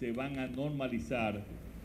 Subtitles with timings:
[0.00, 1.44] se van a normalizar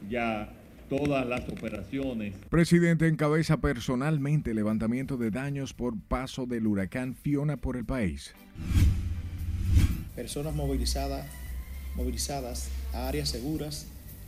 [0.09, 0.49] ya
[0.89, 2.33] todas las operaciones.
[2.49, 8.33] Presidente encabeza personalmente el levantamiento de daños por paso del huracán Fiona por el país.
[10.15, 11.27] Personas movilizadas,
[11.95, 13.87] movilizadas a áreas seguras,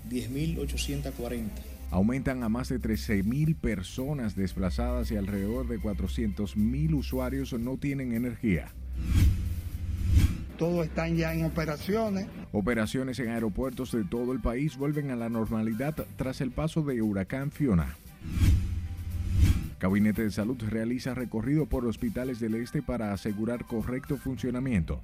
[0.10, 1.48] 10.840.
[1.90, 8.74] Aumentan a más de 13.000 personas desplazadas y alrededor de 400.000 usuarios no tienen energía.
[10.58, 12.28] Todos están ya en operaciones.
[12.52, 17.02] Operaciones en aeropuertos de todo el país vuelven a la normalidad tras el paso de
[17.02, 17.96] huracán Fiona.
[19.80, 25.00] Gabinete de Salud realiza recorrido por hospitales del este para asegurar correcto funcionamiento.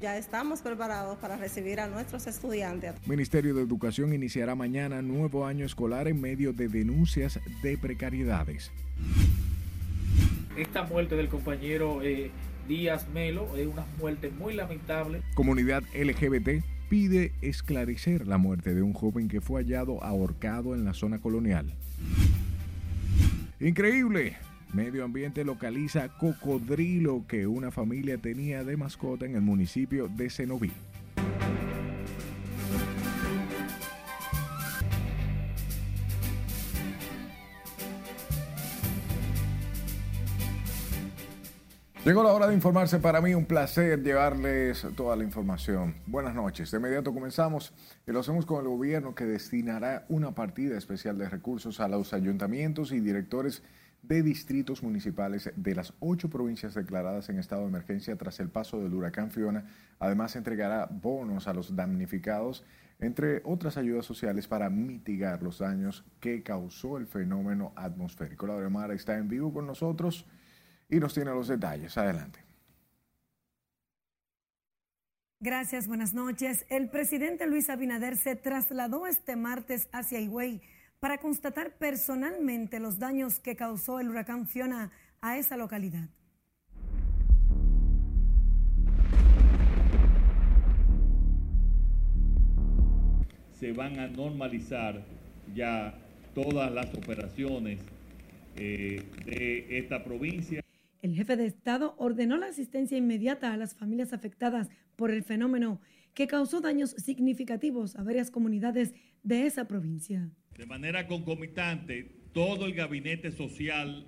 [0.00, 2.94] Ya estamos preparados para recibir a nuestros estudiantes.
[3.08, 8.70] Ministerio de Educación iniciará mañana nuevo año escolar en medio de denuncias de precariedades.
[10.56, 12.30] Esta muerte del compañero eh,
[12.68, 15.22] Díaz Melo es una muerte muy lamentable.
[15.34, 20.94] Comunidad LGBT pide esclarecer la muerte de un joven que fue hallado ahorcado en la
[20.94, 21.74] zona colonial.
[23.60, 24.36] Increíble.
[24.72, 30.72] Medio Ambiente localiza cocodrilo que una familia tenía de mascota en el municipio de Cenoví.
[42.04, 42.98] Llegó la hora de informarse.
[42.98, 45.94] Para mí un placer llevarles toda la información.
[46.06, 46.70] Buenas noches.
[46.70, 47.72] De inmediato comenzamos
[48.06, 52.12] y lo hacemos con el gobierno que destinará una partida especial de recursos a los
[52.12, 53.62] ayuntamientos y directores
[54.02, 58.82] de distritos municipales de las ocho provincias declaradas en estado de emergencia tras el paso
[58.82, 59.64] del huracán Fiona.
[59.98, 62.66] Además, entregará bonos a los damnificados,
[63.00, 68.46] entre otras ayudas sociales para mitigar los daños que causó el fenómeno atmosférico.
[68.46, 70.26] La Mara está en vivo con nosotros
[70.88, 71.96] y nos tiene los detalles.
[71.96, 72.44] Adelante.
[75.40, 76.64] Gracias, buenas noches.
[76.70, 80.62] El presidente Luis Abinader se trasladó este martes hacia Higüey
[81.00, 84.90] para constatar personalmente los daños que causó el huracán Fiona
[85.20, 86.08] a esa localidad.
[93.60, 95.04] Se van a normalizar
[95.54, 95.94] ya
[96.34, 97.80] todas las operaciones
[98.56, 100.62] eh, de esta provincia.
[101.04, 105.78] El jefe de Estado ordenó la asistencia inmediata a las familias afectadas por el fenómeno
[106.14, 110.30] que causó daños significativos a varias comunidades de esa provincia.
[110.56, 114.06] De manera concomitante, todo el gabinete social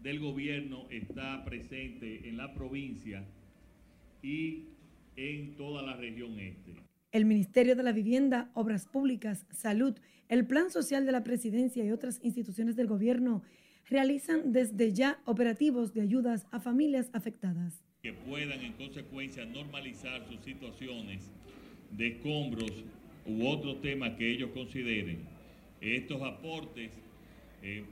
[0.00, 3.26] del gobierno está presente en la provincia
[4.22, 4.68] y
[5.16, 6.76] en toda la región este.
[7.10, 11.90] El Ministerio de la Vivienda, Obras Públicas, Salud, el Plan Social de la Presidencia y
[11.90, 13.42] otras instituciones del gobierno
[13.90, 17.82] realizan desde ya operativos de ayudas a familias afectadas.
[18.02, 21.30] Que puedan en consecuencia normalizar sus situaciones
[21.90, 22.72] de escombros
[23.26, 25.20] u otros temas que ellos consideren.
[25.80, 26.90] Estos aportes,
[27.62, 27.84] eh,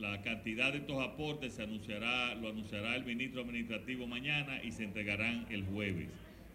[0.00, 4.84] la cantidad de estos aportes se anunciará, lo anunciará el ministro administrativo mañana y se
[4.84, 6.08] entregarán el jueves,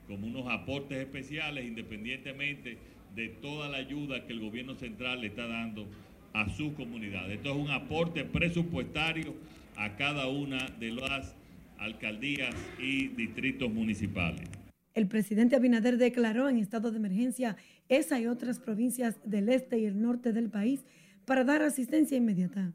[0.07, 2.77] como unos aportes especiales independientemente
[3.15, 5.87] de toda la ayuda que el gobierno central le está dando
[6.33, 7.31] a su comunidad.
[7.31, 9.33] Esto es un aporte presupuestario
[9.75, 11.35] a cada una de las
[11.77, 14.47] alcaldías y distritos municipales.
[14.93, 17.55] El presidente Abinader declaró en estado de emergencia
[17.87, 20.83] esa y otras provincias del este y el norte del país
[21.25, 22.73] para dar asistencia inmediata.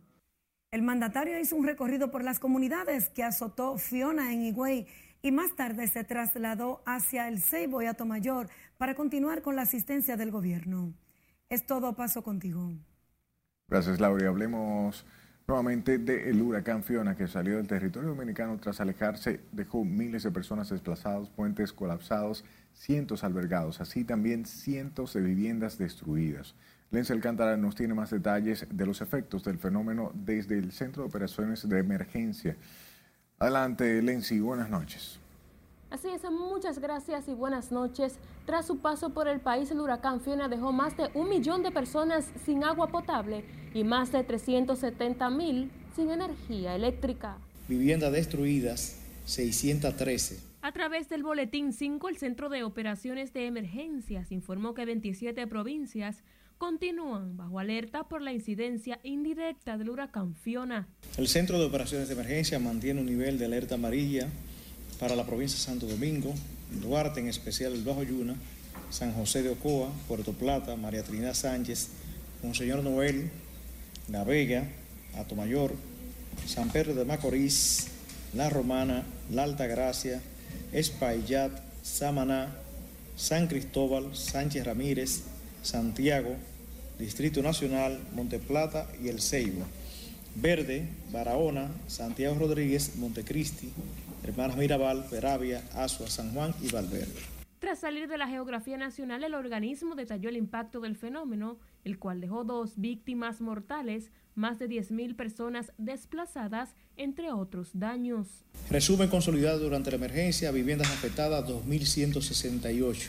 [0.70, 4.86] El mandatario hizo un recorrido por las comunidades que azotó Fiona en Higüey
[5.22, 10.16] y más tarde se trasladó hacia el Ceibo y Atomayor para continuar con la asistencia
[10.16, 10.94] del gobierno.
[11.48, 12.74] Es todo paso contigo.
[13.68, 14.28] Gracias, Laura.
[14.28, 15.04] Hablemos
[15.48, 20.68] nuevamente del huracán Fiona que salió del territorio dominicano tras alejarse, dejó miles de personas
[20.70, 26.54] desplazadas, puentes colapsados, cientos albergados, así también cientos de viviendas destruidas.
[26.92, 31.08] Lenz Alcántara nos tiene más detalles de los efectos del fenómeno desde el Centro de
[31.08, 32.56] Operaciones de Emergencia.
[33.40, 35.18] Adelante, Lenzi, buenas noches.
[35.88, 38.14] Así es, muchas gracias y buenas noches.
[38.44, 41.70] Tras su paso por el país, el huracán Fiona dejó más de un millón de
[41.70, 47.38] personas sin agua potable y más de 370 mil sin energía eléctrica.
[47.68, 50.40] Viviendas destruidas, 613.
[50.60, 56.24] A través del Boletín 5, el Centro de Operaciones de Emergencias informó que 27 provincias
[56.58, 60.88] continúan bajo alerta por la incidencia indirecta del huracán Fiona.
[61.16, 64.28] El Centro de Operaciones de Emergencia mantiene un nivel de alerta amarilla
[64.98, 66.34] para la provincia de Santo Domingo,
[66.70, 68.34] Duarte, en especial el Bajo Yuna,
[68.90, 71.88] San José de Ocoa, Puerto Plata, María Trinidad Sánchez,
[72.42, 73.30] Monseñor Noel,
[74.08, 74.68] La Vega,
[75.16, 75.74] Atomayor,
[76.46, 77.88] San Pedro de Macorís,
[78.34, 80.20] La Romana, La Alta Gracia,
[80.72, 81.52] Espaillat,
[81.82, 82.54] Samaná,
[83.16, 85.22] San Cristóbal, Sánchez Ramírez,
[85.62, 86.36] Santiago,
[86.98, 89.64] Distrito Nacional, Monteplata y El Ceibo.
[90.34, 93.70] Verde, Barahona, Santiago Rodríguez, Montecristi,
[94.26, 97.14] Hermanas Mirabal, Peravia, Asua, San Juan y Valverde.
[97.60, 102.20] Tras salir de la geografía nacional, el organismo detalló el impacto del fenómeno, el cual
[102.20, 108.44] dejó dos víctimas mortales, más de 10.000 personas desplazadas, entre otros daños.
[108.68, 113.08] Resumen consolidado durante la emergencia, viviendas afectadas 2.168,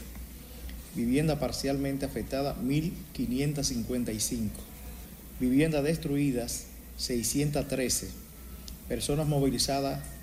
[0.95, 4.49] vivienda parcialmente afectada 1.555,
[5.39, 6.67] viviendas destruidas
[6.97, 8.11] 613,
[8.87, 10.16] personas movilizadas,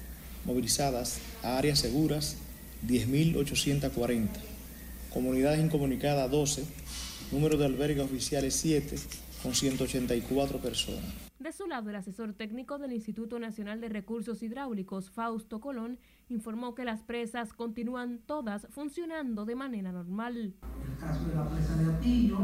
[0.44, 2.36] movilizadas a áreas seguras
[2.86, 4.28] 10.840,
[5.12, 6.64] comunidades incomunicadas 12,
[7.32, 8.96] número de albergues oficiales 7,
[9.42, 11.24] con 184 personas.
[11.38, 15.98] De su lado, el asesor técnico del Instituto Nacional de Recursos Hidráulicos, Fausto Colón,
[16.30, 20.54] informó que las presas continúan todas funcionando de manera normal.
[20.62, 22.38] El caso de la presa de Atillo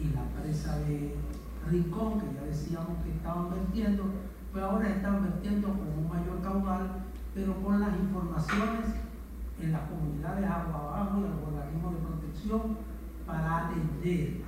[0.00, 1.14] y la presa de
[1.70, 4.04] Rincón, que ya decíamos que estaban vertiendo,
[4.50, 7.04] pues ahora están vertiendo con un mayor caudal,
[7.38, 8.86] pero con las informaciones
[9.60, 12.78] en las comunidades agua abajo y los organismos de protección
[13.24, 14.40] para atender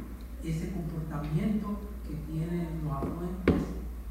[0.43, 3.63] ese comportamiento que tienen los afluentes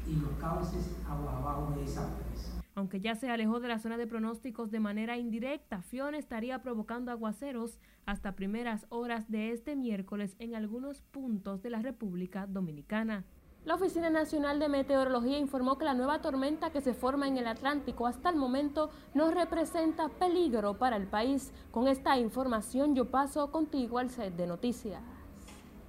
[0.08, 2.62] y los cauces agua abajo de esa presa.
[2.74, 7.10] Aunque ya se alejó de la zona de pronósticos de manera indirecta, Fiona estaría provocando
[7.10, 13.24] aguaceros hasta primeras horas de este miércoles en algunos puntos de la República Dominicana.
[13.66, 17.46] La Oficina Nacional de Meteorología informó que la nueva tormenta que se forma en el
[17.46, 21.52] Atlántico hasta el momento no representa peligro para el país.
[21.70, 25.02] Con esta información yo paso contigo al set de noticias.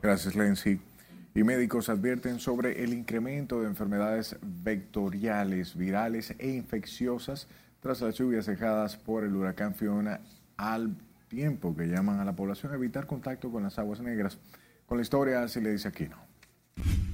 [0.02, 0.82] Gracias, Lenzi.
[1.34, 7.48] Y médicos advierten sobre el incremento de enfermedades vectoriales, virales e infecciosas
[7.80, 10.20] tras las lluvias dejadas por el huracán Fiona
[10.58, 10.98] al
[11.30, 14.40] tiempo que llaman a la población a evitar contacto con las aguas negras.
[14.86, 17.11] Con la historia se le dice aquí no.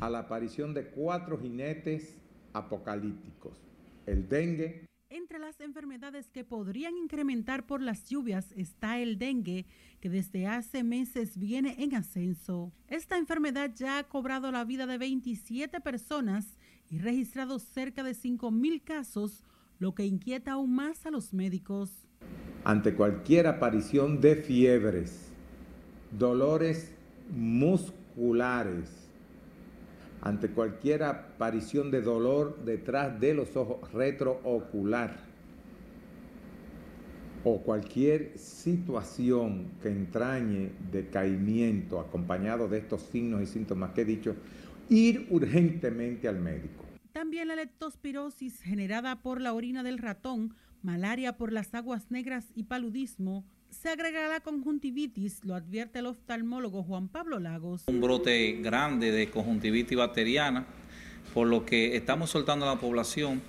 [0.00, 2.16] A la aparición de cuatro jinetes
[2.54, 3.58] apocalípticos,
[4.06, 9.66] el dengue, entre las enfermedades que podrían incrementar por las lluvias está el dengue,
[10.00, 12.72] que desde hace meses viene en ascenso.
[12.88, 16.56] Esta enfermedad ya ha cobrado la vida de 27 personas
[16.88, 19.42] y registrado cerca de 5.000 casos,
[19.80, 21.90] lo que inquieta aún más a los médicos.
[22.64, 25.32] Ante cualquier aparición de fiebres,
[26.16, 26.92] dolores
[27.30, 28.99] musculares,
[30.22, 35.30] ante cualquier aparición de dolor detrás de los ojos retroocular
[37.44, 44.36] o cualquier situación que entrañe decaimiento acompañado de estos signos y síntomas que he dicho,
[44.90, 46.84] ir urgentemente al médico.
[47.12, 52.64] También la leptospirosis generada por la orina del ratón, malaria por las aguas negras y
[52.64, 57.84] paludismo se agrega la conjuntivitis, lo advierte el oftalmólogo Juan Pablo Lagos.
[57.86, 60.66] Un brote grande de conjuntivitis bacteriana,
[61.32, 63.40] por lo que estamos soltando a la población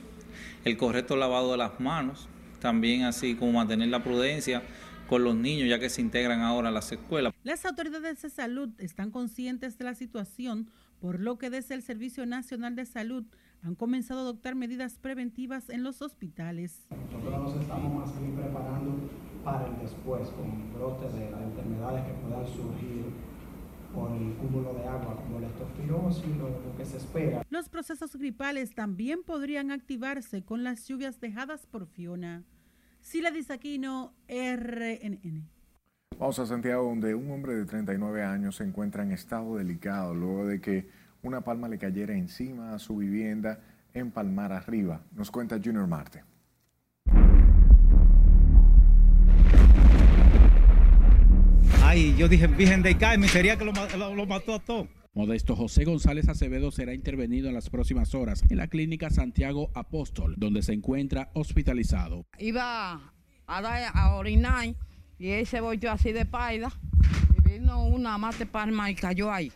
[0.63, 2.27] el correcto lavado de las manos,
[2.59, 4.63] también así como mantener la prudencia
[5.07, 7.33] con los niños ya que se integran ahora a las escuelas.
[7.44, 10.69] Las autoridades de salud están conscientes de la situación,
[11.01, 13.25] por lo que desde el Servicio Nacional de Salud
[13.63, 16.87] han comenzado a adoptar medidas preventivas en los hospitales.
[17.11, 19.09] Nosotros nos estamos más bien preparando
[19.44, 23.06] para el después, con brotes de las enfermedades que puedan surgir
[23.94, 27.45] por el cúmulo de agua, como la estofirosis, lo, lo que se espera.
[27.49, 32.44] Los procesos gripales también podrían activarse con las lluvias dejadas por Fiona.
[33.01, 35.49] Sila Disaquino, RNN.
[36.18, 40.45] Vamos a Santiago, donde un hombre de 39 años se encuentra en estado delicado luego
[40.45, 40.87] de que
[41.23, 43.59] una palma le cayera encima a su vivienda
[43.94, 45.01] en Palmar Arriba.
[45.13, 46.23] Nos cuenta Junior Marte.
[51.83, 54.87] Ay, yo dije, Virgen de Carmen, sería que lo, lo, lo mató a todos.
[55.13, 60.35] Modesto José González Acevedo será intervenido en las próximas horas en la clínica Santiago Apóstol,
[60.37, 62.25] donde se encuentra hospitalizado.
[62.40, 63.13] Iba
[63.45, 64.73] a dar a orinar
[65.18, 66.71] y él se volvió así de paida
[67.37, 69.51] y vino una mate palma y cayó ahí.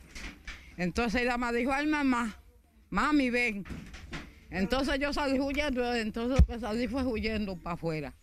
[0.77, 2.35] Entonces ella me dijo, ay mamá,
[2.89, 3.65] mami ven.
[4.49, 8.13] Entonces yo salí huyendo, entonces lo que salí fue huyendo para afuera.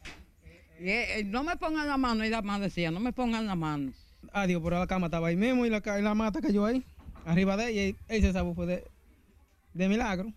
[0.81, 3.55] Y él, no me pongan la mano, y la mamá decía, no me pongan la
[3.55, 3.93] mano.
[4.33, 6.85] Adiós, pero la cama estaba ahí mismo y la, y la mata cayó ahí,
[7.25, 8.85] arriba de ella, y él se salvó fue de,
[9.75, 10.33] de milagro.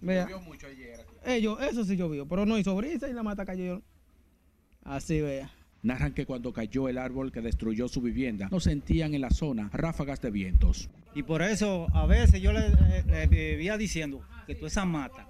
[0.00, 0.22] Vea.
[0.22, 1.04] ¿Llovió mucho ayer?
[1.24, 3.82] Ellos, eso sí llovió, pero no hizo brisa y la mata cayó.
[4.84, 5.50] Así vea.
[5.82, 9.70] Narran que cuando cayó el árbol que destruyó su vivienda, no sentían en la zona
[9.72, 10.90] ráfagas de vientos.
[11.14, 15.26] Y por eso a veces yo le, le, le vivía diciendo que toda esa mata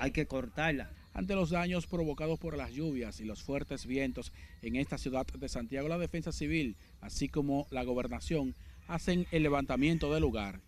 [0.00, 0.90] hay que cortarla.
[1.14, 5.48] Ante los daños provocados por las lluvias y los fuertes vientos en esta ciudad de
[5.48, 8.54] Santiago, la Defensa Civil, así como la Gobernación,
[8.86, 10.60] hacen el levantamiento del lugar.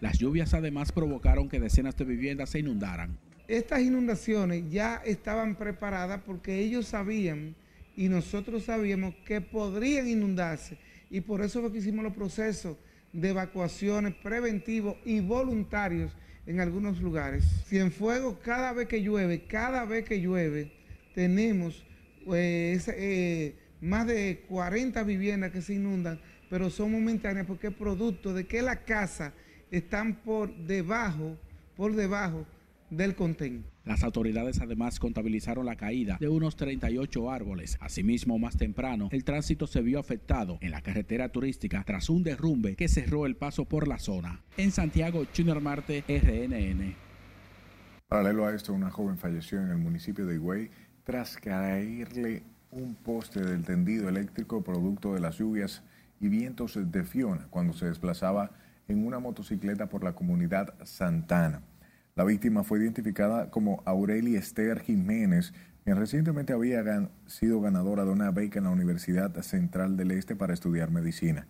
[0.00, 3.18] Las lluvias además provocaron que decenas de viviendas se inundaran.
[3.48, 7.54] Estas inundaciones ya estaban preparadas porque ellos sabían
[7.96, 10.78] y nosotros sabíamos que podrían inundarse
[11.10, 12.76] y por eso fue que hicimos los procesos
[13.12, 16.12] de evacuaciones preventivos y voluntarios
[16.46, 17.44] en algunos lugares.
[17.66, 20.72] Cienfuegos cada vez que llueve, cada vez que llueve,
[21.14, 21.84] tenemos
[22.24, 26.20] pues, eh, más de 40 viviendas que se inundan,
[26.50, 29.32] pero son momentáneas porque es producto de que las casas
[29.70, 31.36] están por debajo,
[31.76, 32.46] por debajo
[32.90, 33.73] del contenedor.
[33.84, 37.76] Las autoridades además contabilizaron la caída de unos 38 árboles.
[37.80, 42.76] Asimismo, más temprano, el tránsito se vio afectado en la carretera turística tras un derrumbe
[42.76, 44.40] que cerró el paso por la zona.
[44.56, 46.94] En Santiago, Junior Marte, RNN.
[48.08, 50.70] Paralelo a esto, una joven falleció en el municipio de Higüey
[51.04, 55.82] tras caerle un poste del tendido eléctrico producto de las lluvias
[56.20, 58.52] y vientos de Fiona cuando se desplazaba
[58.88, 61.62] en una motocicleta por la comunidad Santana.
[62.16, 65.52] La víctima fue identificada como Aurelia Esther Jiménez,
[65.82, 70.54] quien recientemente había sido ganadora de una beca en la Universidad Central del Este para
[70.54, 71.48] estudiar medicina.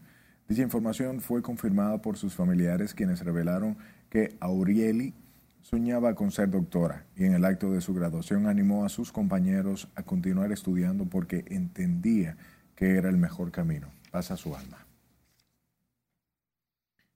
[0.48, 3.76] Dicha información fue confirmada por sus familiares, quienes revelaron
[4.08, 5.12] que Aureli
[5.60, 9.88] soñaba con ser doctora y en el acto de su graduación animó a sus compañeros
[9.94, 12.38] a continuar estudiando porque entendía
[12.74, 13.88] que era el mejor camino.
[14.10, 14.86] Pasa su alma.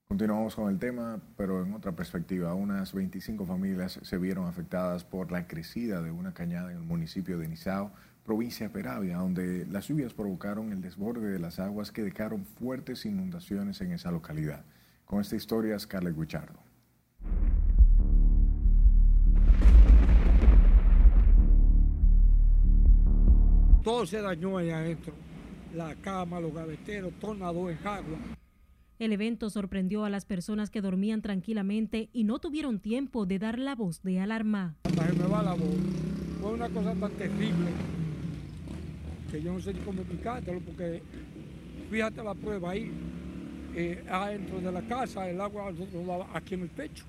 [0.09, 2.55] Continuamos con el tema, pero en otra perspectiva.
[2.55, 7.39] Unas 25 familias se vieron afectadas por la crecida de una cañada en el municipio
[7.39, 7.93] de Nizao,
[8.25, 13.05] provincia de Peravia, donde las lluvias provocaron el desborde de las aguas que dejaron fuertes
[13.05, 14.65] inundaciones en esa localidad.
[15.05, 16.59] Con esta historia, Scarlett Guichardo.
[23.85, 25.13] Todo se dañó allá adentro.
[25.75, 28.19] La cama, los gaveteros, tornado en agua.
[28.99, 33.57] El evento sorprendió a las personas que dormían tranquilamente y no tuvieron tiempo de dar
[33.57, 34.75] la voz de alarma.
[34.83, 35.77] Hasta me va la voz.
[36.41, 37.71] Fue una cosa tan terrible
[39.31, 41.01] que yo no sé ni cómo explicártelo porque
[41.91, 42.91] fíjate la prueba ahí.
[43.77, 47.05] Eh, adentro de la casa el agua nosotros daba aquí en el pecho.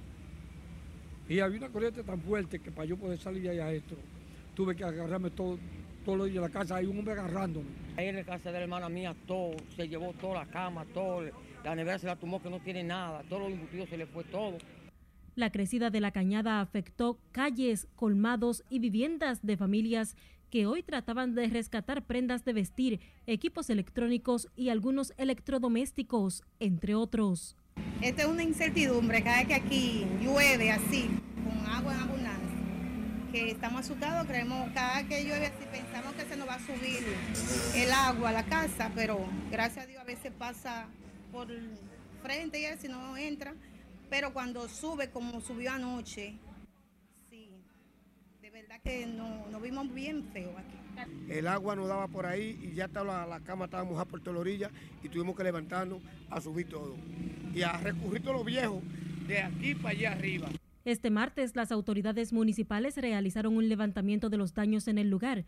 [1.28, 3.98] Y había una corriente tan fuerte que para yo poder salir de allá adentro
[4.54, 5.58] tuve que agarrarme todo,
[6.06, 6.76] todo lo de la casa.
[6.76, 7.66] Hay un hombre agarrándome.
[7.98, 11.24] Ahí en la casa de la hermana mía todo, se llevó toda la cama, todo
[11.64, 14.24] la nevera se la tomó que no tiene nada, todos los embutidos se le fue
[14.24, 14.58] todo.
[15.36, 20.16] La crecida de la cañada afectó calles, colmados y viviendas de familias
[20.50, 27.56] que hoy trataban de rescatar prendas de vestir, equipos electrónicos y algunos electrodomésticos, entre otros.
[28.02, 31.10] Esta es una incertidumbre cada vez que aquí llueve así,
[31.44, 32.58] con agua en abundancia,
[33.32, 36.60] que estamos asustados, creemos cada vez que llueve así pensamos que se nos va a
[36.60, 37.06] subir
[37.76, 39.20] el agua a la casa, pero
[39.52, 40.88] gracias a Dios a veces pasa
[41.32, 41.48] por
[42.22, 43.54] frente y si no entra,
[44.10, 46.36] pero cuando sube como subió anoche,
[47.30, 47.50] sí,
[48.42, 50.76] de verdad que nos vimos bien feo aquí.
[51.30, 54.34] El agua nos daba por ahí y ya estaba la, cama estaba mojada por toda
[54.34, 54.70] la orilla
[55.02, 56.96] y tuvimos que levantarnos a subir todo
[57.54, 58.82] y a recurrir todo lo viejo
[59.28, 60.50] de aquí para allá arriba.
[60.84, 65.46] Este martes las autoridades municipales realizaron un levantamiento de los daños en el lugar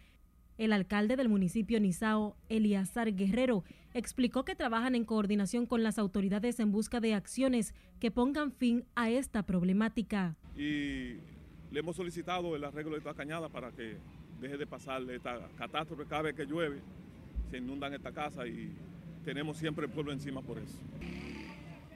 [0.61, 6.59] el alcalde del municipio Nizao, Eliazar Guerrero, explicó que trabajan en coordinación con las autoridades
[6.59, 10.35] en busca de acciones que pongan fin a esta problemática.
[10.55, 11.15] Y
[11.71, 13.97] le hemos solicitado el arreglo de esta cañada para que
[14.39, 16.79] deje de pasar esta catástrofe cada vez que llueve,
[17.49, 18.73] se inundan esta casa y
[19.23, 20.77] tenemos siempre el pueblo encima por eso.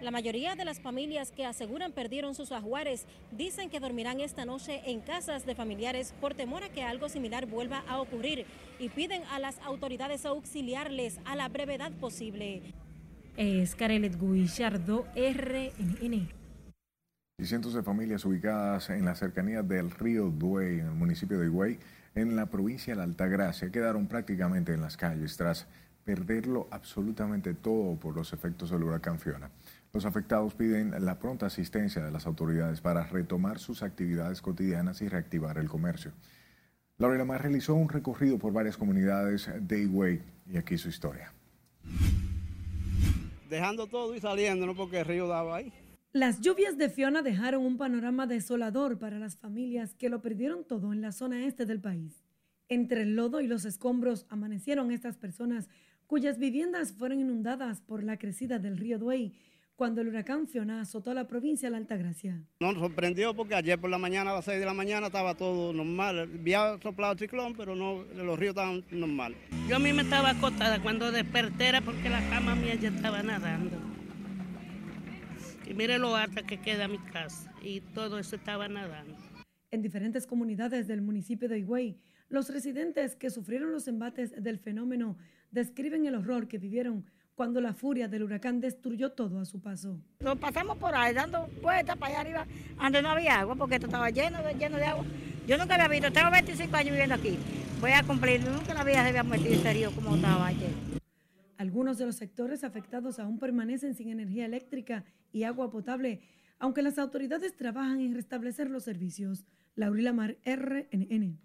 [0.05, 4.83] La mayoría de las familias que aseguran perdieron sus ajuares dicen que dormirán esta noche
[4.85, 8.45] en casas de familiares por temor a que algo similar vuelva a ocurrir
[8.77, 12.61] y piden a las autoridades auxiliarles a la brevedad posible.
[13.35, 16.29] Es Carelet Guillardo, RNN.
[17.39, 21.47] Y cientos de familias ubicadas en la cercanía del río Duey, en el municipio de
[21.47, 21.79] Higüey,
[22.13, 25.65] en la provincia de la Altagracia, quedaron prácticamente en las calles tras
[26.05, 29.49] perderlo absolutamente todo por los efectos del huracán Fiona.
[29.91, 35.09] Los afectados piden la pronta asistencia de las autoridades para retomar sus actividades cotidianas y
[35.09, 36.11] reactivar el comercio.
[36.97, 41.33] Laura Lamar realizó un recorrido por varias comunidades de Higüey y aquí su historia.
[43.49, 44.75] Dejando todo y saliendo, ¿no?
[44.75, 45.73] Porque el río daba ahí.
[46.13, 50.93] Las lluvias de Fiona dejaron un panorama desolador para las familias que lo perdieron todo
[50.93, 52.23] en la zona este del país.
[52.69, 55.69] Entre el lodo y los escombros amanecieron estas personas
[56.07, 59.33] cuyas viviendas fueron inundadas por la crecida del río Duey
[59.75, 62.41] cuando el huracán Fiona azotó a la provincia de la Altagracia.
[62.61, 65.73] Nos sorprendió porque ayer por la mañana, a las 6 de la mañana, estaba todo
[65.73, 66.19] normal.
[66.19, 69.35] Había soplado el ciclón, pero no, los ríos estaban normal.
[69.67, 73.21] Yo a mí me estaba acostada cuando desperté era porque la cama mía ya estaba
[73.21, 73.77] nadando.
[75.67, 79.17] Y mire lo alta que queda mi casa y todo eso estaba nadando.
[79.71, 85.17] En diferentes comunidades del municipio de Higüey, los residentes que sufrieron los embates del fenómeno
[85.55, 89.99] describen el horror que vivieron cuando la furia del huracán destruyó todo a su paso.
[90.19, 92.47] Nos pasamos por ahí dando vueltas para allá arriba,
[92.77, 95.05] donde no había agua, porque esto estaba lleno de, lleno de agua.
[95.47, 97.37] Yo nunca había visto, tengo 25 años viviendo aquí.
[97.79, 100.71] Voy a cumplir, nunca la vida se había metido ese río como estaba ayer.
[101.57, 106.19] Algunos de los sectores afectados aún permanecen sin energía eléctrica y agua potable,
[106.59, 109.45] aunque las autoridades trabajan en restablecer los servicios.
[109.75, 111.44] Laurila Mar, RNN.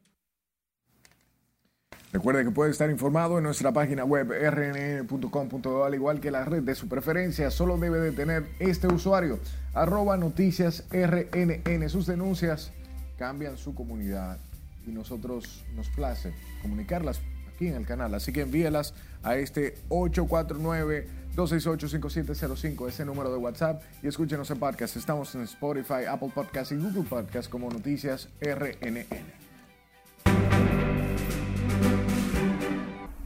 [2.12, 6.62] Recuerde que puede estar informado en nuestra página web rnn.com.do, al igual que la red
[6.62, 7.52] de su preferencia.
[7.52, 9.38] Solo debe de tener este usuario,
[9.74, 11.88] arroba noticias rnn.
[11.88, 12.72] Sus denuncias
[13.16, 14.38] cambian su comunidad
[14.86, 17.20] y nosotros nos place comunicarlas
[17.54, 18.12] aquí en el canal.
[18.12, 24.96] Así que envíelas a este 849-268-5705, ese número de WhatsApp, y escúchenos en podcast.
[24.96, 29.06] Estamos en Spotify, Apple Podcast y Google Podcast como Noticias RNN.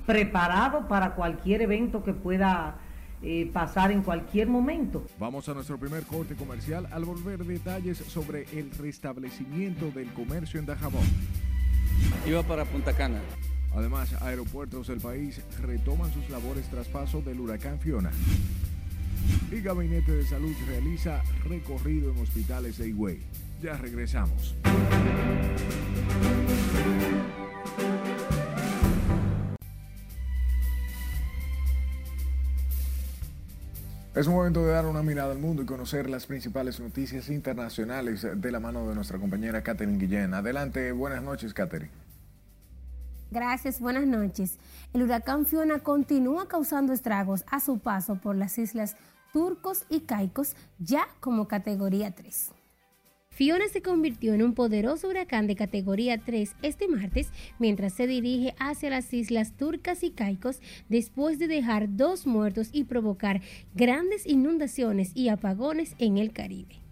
[0.06, 2.76] Preparado para cualquier evento que pueda
[3.22, 5.06] eh, pasar en cualquier momento.
[5.18, 10.66] Vamos a nuestro primer corte comercial al volver detalles sobre el restablecimiento del comercio en
[10.66, 11.04] Dajabón.
[12.26, 13.20] Iba para Punta Cana.
[13.74, 18.10] Además, aeropuertos del país retoman sus labores tras paso del huracán Fiona.
[19.50, 23.20] Y Gabinete de Salud realiza recorrido en hospitales de Higüey.
[23.62, 24.54] Ya regresamos.
[34.14, 38.52] Es momento de dar una mirada al mundo y conocer las principales noticias internacionales de
[38.52, 40.34] la mano de nuestra compañera Catherine Guillén.
[40.34, 41.90] Adelante, buenas noches, Catherine.
[43.32, 44.58] Gracias, buenas noches.
[44.92, 48.94] El huracán Fiona continúa causando estragos a su paso por las islas
[49.32, 52.53] Turcos y Caicos, ya como categoría 3.
[53.34, 58.54] Fiona se convirtió en un poderoso huracán de categoría 3 este martes mientras se dirige
[58.60, 63.40] hacia las islas Turcas y Caicos después de dejar dos muertos y provocar
[63.74, 66.83] grandes inundaciones y apagones en el Caribe.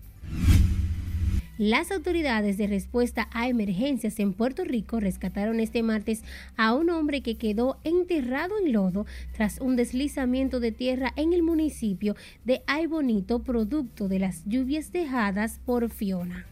[1.59, 6.25] Las autoridades de respuesta a emergencias en Puerto Rico rescataron este martes
[6.57, 11.43] a un hombre que quedó enterrado en lodo tras un deslizamiento de tierra en el
[11.43, 16.47] municipio de Ay Bonito producto de las lluvias dejadas por Fiona.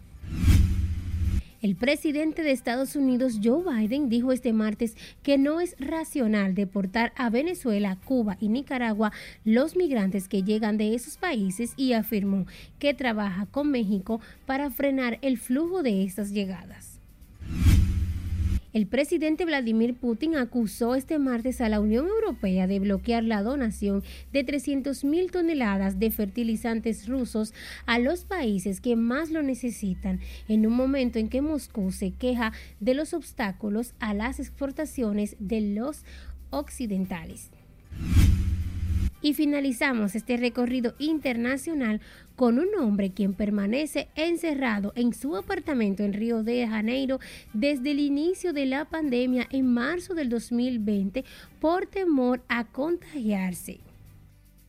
[1.62, 7.12] El presidente de Estados Unidos, Joe Biden, dijo este martes que no es racional deportar
[7.16, 9.12] a Venezuela, Cuba y Nicaragua
[9.44, 12.46] los migrantes que llegan de esos países y afirmó
[12.78, 16.89] que trabaja con México para frenar el flujo de estas llegadas.
[18.72, 24.04] El presidente Vladimir Putin acusó este martes a la Unión Europea de bloquear la donación
[24.32, 27.52] de 300.000 toneladas de fertilizantes rusos
[27.86, 32.52] a los países que más lo necesitan, en un momento en que Moscú se queja
[32.78, 36.04] de los obstáculos a las exportaciones de los
[36.50, 37.50] occidentales.
[39.22, 42.00] Y finalizamos este recorrido internacional
[42.36, 47.20] con un hombre quien permanece encerrado en su apartamento en Río de Janeiro
[47.52, 51.24] desde el inicio de la pandemia en marzo del 2020
[51.60, 53.80] por temor a contagiarse.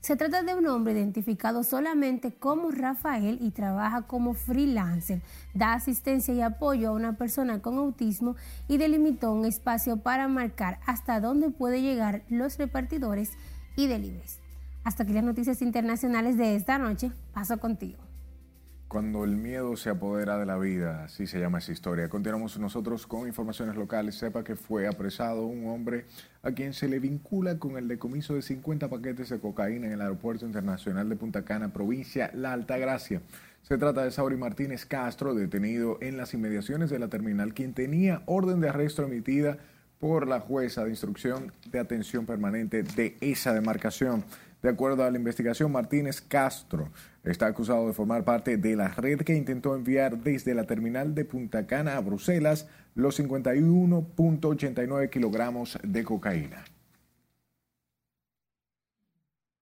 [0.01, 5.21] Se trata de un hombre identificado solamente como Rafael y trabaja como freelancer.
[5.53, 8.35] Da asistencia y apoyo a una persona con autismo
[8.67, 13.33] y delimitó un espacio para marcar hasta dónde puede llegar los repartidores
[13.75, 14.40] y deliveries.
[14.83, 17.11] Hasta aquí las noticias internacionales de esta noche.
[17.33, 17.99] Paso contigo.
[18.87, 22.09] Cuando el miedo se apodera de la vida, así se llama esa historia.
[22.09, 24.15] Continuamos nosotros con informaciones locales.
[24.15, 26.07] Sepa que fue apresado un hombre
[26.43, 30.01] a quien se le vincula con el decomiso de 50 paquetes de cocaína en el
[30.01, 33.21] Aeropuerto Internacional de Punta Cana, provincia La Altagracia.
[33.61, 38.23] Se trata de Sauri Martínez Castro, detenido en las inmediaciones de la terminal, quien tenía
[38.25, 39.59] orden de arresto emitida
[39.99, 44.25] por la jueza de instrucción de atención permanente de esa demarcación.
[44.61, 46.89] De acuerdo a la investigación, Martínez Castro
[47.23, 51.25] está acusado de formar parte de la red que intentó enviar desde la terminal de
[51.25, 56.63] Punta Cana a Bruselas los 51.89 kilogramos de cocaína.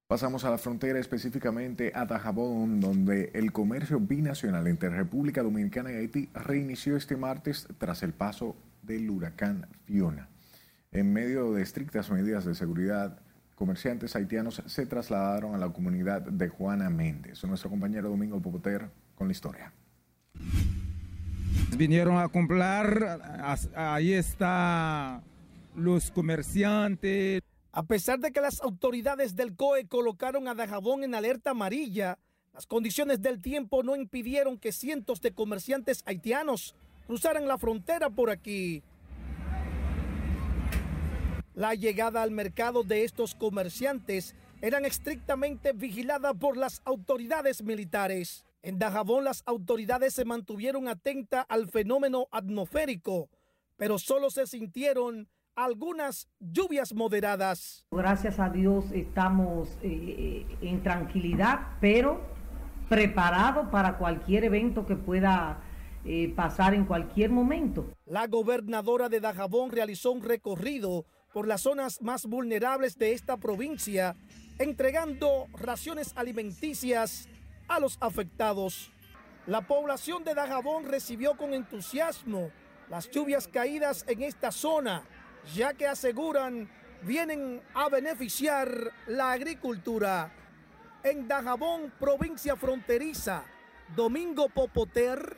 [0.07, 5.95] Pasamos a la frontera, específicamente a Tajabón, donde el comercio binacional entre República Dominicana y
[5.97, 10.27] Haití reinició este martes tras el paso del huracán Fiona.
[10.91, 13.21] En medio de estrictas medidas de seguridad,
[13.59, 17.43] comerciantes haitianos se trasladaron a la comunidad de Juana Méndez.
[17.43, 19.73] Nuestro compañero Domingo Popoter con la historia.
[21.77, 23.19] Vinieron a comprar,
[23.75, 25.21] ahí está
[25.75, 27.41] los comerciantes.
[27.73, 32.17] A pesar de que las autoridades del COE colocaron a Dajabón en alerta amarilla,
[32.53, 36.75] las condiciones del tiempo no impidieron que cientos de comerciantes haitianos
[37.07, 38.83] cruzaran la frontera por aquí.
[41.59, 48.45] La llegada al mercado de estos comerciantes eran estrictamente vigilada por las autoridades militares.
[48.63, 53.27] En Dajabón las autoridades se mantuvieron atentas al fenómeno atmosférico,
[53.75, 57.85] pero solo se sintieron algunas lluvias moderadas.
[57.91, 62.21] Gracias a Dios estamos eh, en tranquilidad, pero
[62.87, 65.59] preparados para cualquier evento que pueda
[66.05, 67.85] eh, pasar en cualquier momento.
[68.05, 74.15] La gobernadora de Dajabón realizó un recorrido por las zonas más vulnerables de esta provincia,
[74.57, 77.27] entregando raciones alimenticias
[77.67, 78.91] a los afectados.
[79.45, 82.51] La población de Dajabón recibió con entusiasmo
[82.89, 85.03] las lluvias caídas en esta zona,
[85.53, 86.69] ya que aseguran
[87.03, 90.31] vienen a beneficiar la agricultura.
[91.03, 93.43] En Dajabón, provincia fronteriza,
[93.95, 95.37] Domingo Popoter,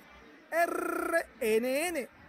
[0.52, 2.21] RNN.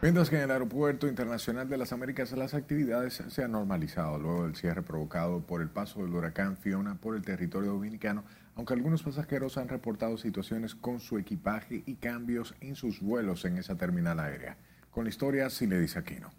[0.00, 4.44] Mientras que en el Aeropuerto Internacional de las Américas las actividades se han normalizado luego
[4.44, 8.22] del cierre provocado por el paso del huracán Fiona por el territorio dominicano,
[8.54, 13.58] aunque algunos pasajeros han reportado situaciones con su equipaje y cambios en sus vuelos en
[13.58, 14.56] esa terminal aérea.
[14.92, 16.30] Con la historia, si le dice Aquino.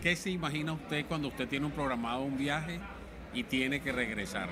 [0.00, 2.78] ¿Qué se imagina usted cuando usted tiene un programado un viaje
[3.34, 4.48] y tiene que regresar?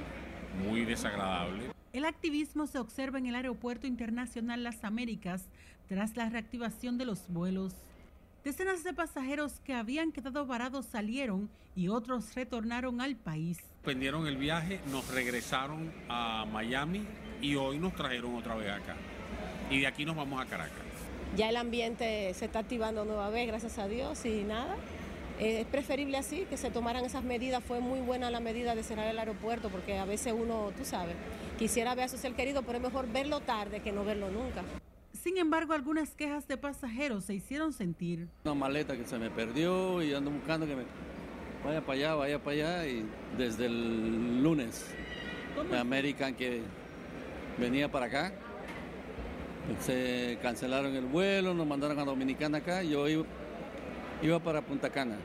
[0.60, 1.77] Muy desagradable.
[1.94, 5.46] El activismo se observa en el Aeropuerto Internacional Las Américas
[5.88, 7.74] tras la reactivación de los vuelos.
[8.44, 13.58] Decenas de pasajeros que habían quedado varados salieron y otros retornaron al país.
[13.84, 17.06] Pendieron el viaje, nos regresaron a Miami
[17.40, 18.94] y hoy nos trajeron otra vez acá.
[19.70, 20.84] Y de aquí nos vamos a Caracas.
[21.36, 24.76] Ya el ambiente se está activando nueva vez, gracias a Dios, y nada.
[25.38, 27.62] Eh, es preferible así, que se tomaran esas medidas.
[27.62, 31.14] Fue muy buena la medida de cerrar el aeropuerto, porque a veces uno, tú sabes,
[31.58, 34.62] quisiera ver a su ser querido, pero es mejor verlo tarde que no verlo nunca.
[35.12, 38.28] Sin embargo, algunas quejas de pasajeros se hicieron sentir.
[38.44, 40.84] Una maleta que se me perdió y ando buscando que me
[41.64, 43.04] vaya para allá, vaya para allá y
[43.36, 44.86] desde el lunes
[45.70, 46.62] de American que
[47.58, 48.32] venía para acá
[49.80, 53.24] se cancelaron el vuelo, nos mandaron a Dominicana acá, yo iba,
[54.22, 55.16] iba para Punta Cana.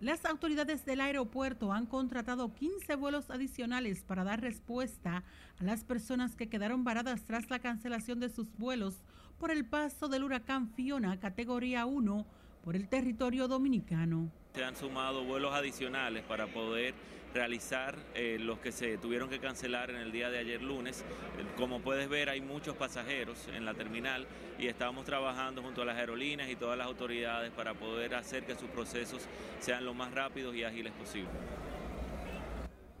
[0.00, 5.22] Las autoridades del aeropuerto han contratado 15 vuelos adicionales para dar respuesta
[5.58, 9.02] a las personas que quedaron varadas tras la cancelación de sus vuelos
[9.38, 12.26] por el paso del huracán Fiona categoría 1
[12.62, 14.30] por el territorio dominicano.
[14.54, 16.94] Se han sumado vuelos adicionales para poder
[17.34, 21.00] realizar eh, los que se tuvieron que cancelar en el día de ayer lunes.
[21.00, 24.26] Eh, como puedes ver, hay muchos pasajeros en la terminal
[24.58, 28.54] y estamos trabajando junto a las aerolíneas y todas las autoridades para poder hacer que
[28.54, 29.22] sus procesos
[29.58, 31.28] sean lo más rápidos y ágiles posible.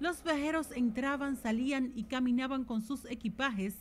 [0.00, 3.76] Los viajeros entraban, salían y caminaban con sus equipajes.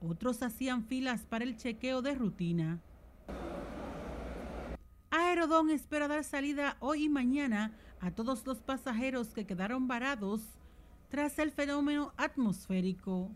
[0.00, 2.80] Otros hacían filas para el chequeo de rutina.
[5.10, 10.42] Aerodón espera dar salida hoy y mañana a todos los pasajeros que quedaron varados
[11.08, 13.30] tras el fenómeno atmosférico.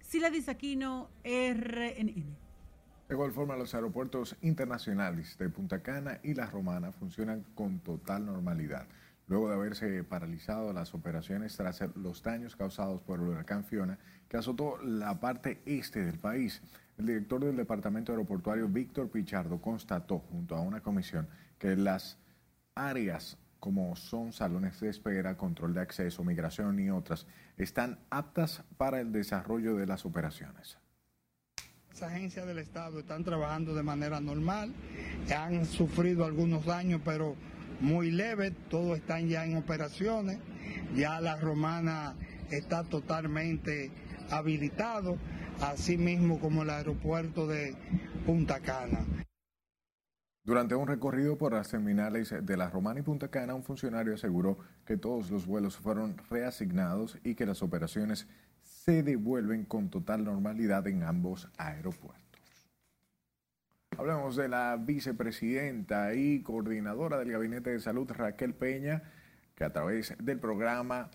[0.00, 2.36] Sila Aquino, RNN.
[3.08, 8.26] De igual forma, los aeropuertos internacionales de Punta Cana y La Romana funcionan con total
[8.26, 8.86] normalidad,
[9.26, 14.36] luego de haberse paralizado las operaciones tras los daños causados por el huracán Fiona que
[14.36, 16.60] azotó la parte este del país.
[16.98, 21.26] El director del Departamento Aeroportuario, Víctor Pichardo, constató junto a una comisión
[21.58, 22.18] que las
[22.74, 29.00] áreas como son salones de espera, control de acceso, migración y otras, están aptas para
[29.00, 30.78] el desarrollo de las operaciones.
[31.90, 34.72] Las agencias del Estado están trabajando de manera normal,
[35.36, 37.36] han sufrido algunos daños, pero
[37.80, 40.38] muy leves, todos están ya en operaciones,
[40.96, 42.14] ya la romana
[42.50, 43.90] está totalmente
[44.30, 45.18] habilitado,
[45.60, 47.74] así mismo como el aeropuerto de
[48.24, 49.19] Punta Cana.
[50.42, 54.58] Durante un recorrido por las terminales de La Romana y Punta Cana, un funcionario aseguró
[54.86, 58.26] que todos los vuelos fueron reasignados y que las operaciones
[58.62, 62.20] se devuelven con total normalidad en ambos aeropuertos.
[63.98, 69.02] Hablamos de la vicepresidenta y coordinadora del Gabinete de Salud, Raquel Peña,
[69.54, 71.10] que a través del programa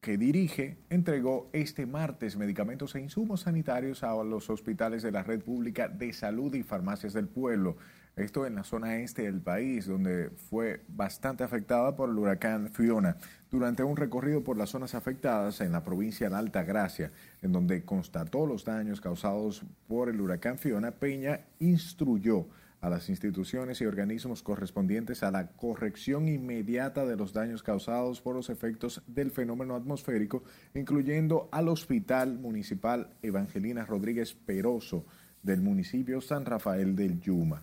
[0.00, 5.42] que dirige, entregó este martes medicamentos e insumos sanitarios a los hospitales de la red
[5.42, 7.76] pública de salud y farmacias del pueblo.
[8.16, 13.18] Esto en la zona este del país, donde fue bastante afectada por el huracán Fiona.
[13.50, 17.84] Durante un recorrido por las zonas afectadas en la provincia de Alta Gracia, en donde
[17.84, 22.46] constató los daños causados por el huracán Fiona, Peña instruyó
[22.80, 28.34] a las instituciones y organismos correspondientes a la corrección inmediata de los daños causados por
[28.34, 35.04] los efectos del fenómeno atmosférico, incluyendo al Hospital Municipal Evangelina Rodríguez Peroso
[35.42, 37.62] del municipio San Rafael del Yuma.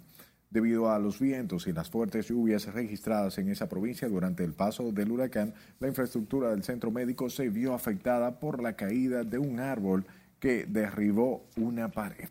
[0.53, 4.91] Debido a los vientos y las fuertes lluvias registradas en esa provincia durante el paso
[4.91, 9.59] del huracán, la infraestructura del centro médico se vio afectada por la caída de un
[9.59, 10.05] árbol
[10.39, 12.29] que derribó una pared.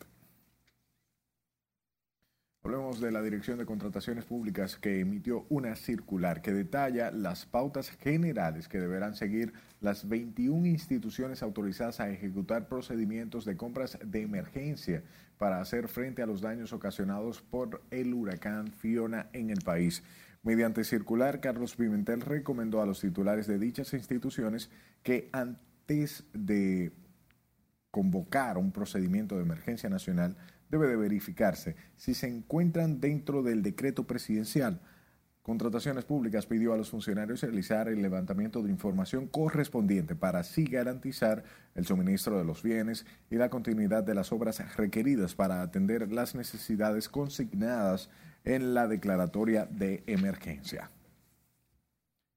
[2.64, 7.90] Hablemos de la Dirección de Contrataciones Públicas que emitió una circular que detalla las pautas
[7.90, 15.03] generales que deberán seguir las 21 instituciones autorizadas a ejecutar procedimientos de compras de emergencia
[15.38, 20.05] para hacer frente a los daños ocasionados por el huracán Fiona en el país.
[20.44, 24.70] Mediante circular, Carlos Pimentel recomendó a los titulares de dichas instituciones
[25.03, 26.92] que antes de
[27.90, 30.37] convocar un procedimiento de emergencia nacional
[30.72, 34.80] debe de verificarse si se encuentran dentro del decreto presidencial.
[35.42, 41.44] Contrataciones Públicas pidió a los funcionarios realizar el levantamiento de información correspondiente para así garantizar
[41.74, 46.35] el suministro de los bienes y la continuidad de las obras requeridas para atender las
[46.35, 48.08] necesidades consignadas
[48.44, 50.90] en la declaratoria de emergencia.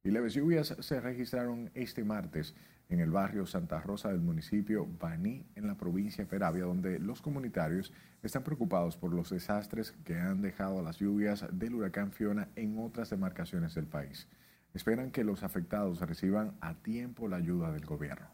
[0.03, 2.53] Y leves lluvias se registraron este martes
[2.89, 7.21] en el barrio Santa Rosa del municipio Baní, en la provincia de Peravia, donde los
[7.21, 12.77] comunitarios están preocupados por los desastres que han dejado las lluvias del huracán Fiona en
[12.79, 14.27] otras demarcaciones del país.
[14.73, 18.27] Esperan que los afectados reciban a tiempo la ayuda del gobierno.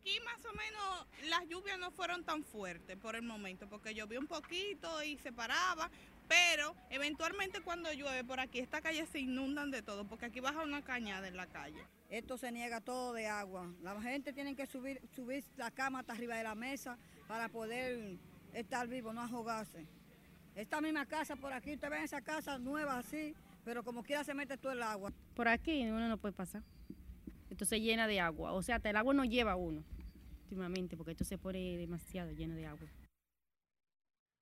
[0.00, 1.03] Aquí más o menos
[1.38, 5.32] las lluvias no fueron tan fuertes por el momento, porque llovió un poquito y se
[5.32, 5.90] paraba,
[6.28, 10.62] pero eventualmente cuando llueve por aquí, esta calle se inundan de todo, porque aquí baja
[10.62, 11.84] una cañada en la calle.
[12.08, 13.68] Esto se niega todo de agua.
[13.82, 18.16] La gente tiene que subir, subir la cama hasta arriba de la mesa para poder
[18.52, 19.86] estar vivo, no ahogarse.
[20.54, 24.34] Esta misma casa por aquí, usted ve esa casa nueva así, pero como quiera se
[24.34, 25.12] mete todo el agua.
[25.34, 26.62] Por aquí uno no puede pasar.
[27.50, 28.52] Esto se llena de agua.
[28.52, 29.82] O sea, hasta el agua no lleva a uno
[30.96, 32.88] porque esto se pone demasiado lleno de agua.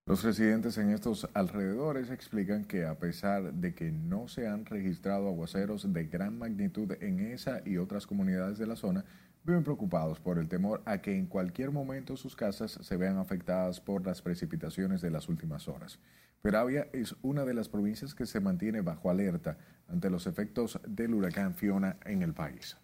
[0.04, 5.28] Los residentes en estos alrededores explican que a pesar de que no se han registrado
[5.28, 9.04] aguaceros de gran magnitud en esa y otras comunidades de la zona,
[9.44, 13.80] viven preocupados por el temor a que en cualquier momento sus casas se vean afectadas
[13.80, 16.00] por las precipitaciones de las últimas horas.
[16.42, 19.56] Peravia es una de las provincias que se mantiene bajo alerta
[19.88, 22.76] ante los efectos del huracán Fiona en el país.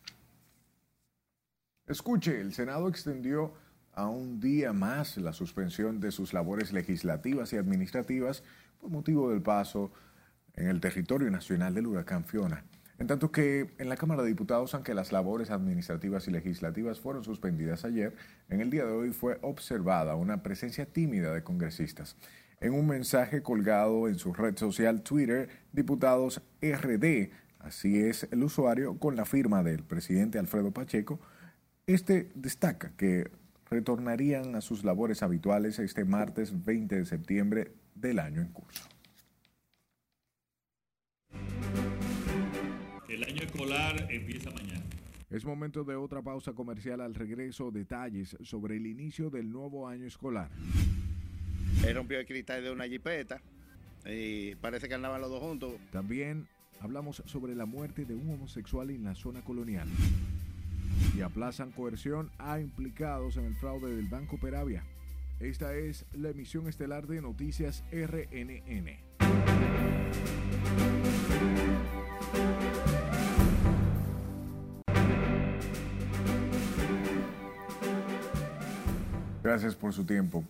[1.89, 3.55] Escuche, el Senado extendió
[3.95, 8.43] a un día más la suspensión de sus labores legislativas y administrativas
[8.79, 9.91] por motivo del paso
[10.53, 12.63] en el territorio nacional del huracán Fiona.
[12.99, 17.25] En tanto que en la Cámara de Diputados, aunque las labores administrativas y legislativas fueron
[17.25, 18.15] suspendidas ayer,
[18.51, 22.17] en el día de hoy fue observada una presencia tímida de congresistas.
[22.61, 28.99] En un mensaje colgado en su red social Twitter, diputados RD, así es el usuario,
[28.99, 31.19] con la firma del presidente Alfredo Pacheco,
[31.89, 33.31] este destaca que
[33.71, 38.85] retornarían a sus labores habituales este martes 20 de septiembre del año en curso.
[43.09, 44.85] El año escolar empieza mañana.
[45.31, 47.71] Es momento de otra pausa comercial al regreso.
[47.71, 50.51] Detalles sobre el inicio del nuevo año escolar.
[51.87, 53.41] Él rompió el cristal de una jipeta
[54.05, 55.73] y parece que andaban los dos juntos.
[55.91, 56.49] También
[56.81, 59.89] hablamos sobre la muerte de un homosexual en la zona colonial
[61.17, 64.85] y aplazan coerción a implicados en el fraude del Banco Peravia.
[65.41, 68.99] Esta es la emisión estelar de Noticias RNN.
[79.43, 80.45] Gracias por su tiempo.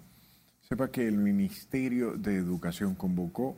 [0.63, 3.57] Sepa que el Ministerio de Educación convocó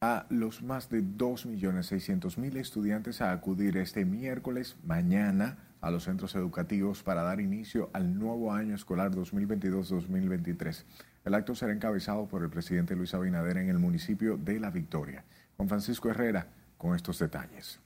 [0.00, 7.02] a los más de 2.600.000 estudiantes a acudir este miércoles, mañana, a los centros educativos
[7.02, 10.84] para dar inicio al nuevo año escolar 2022-2023.
[11.26, 15.24] El acto será encabezado por el presidente Luis Abinader en el municipio de La Victoria.
[15.58, 17.80] Juan Francisco Herrera con estos detalles.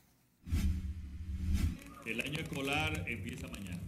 [2.07, 3.81] El año escolar empieza mañana.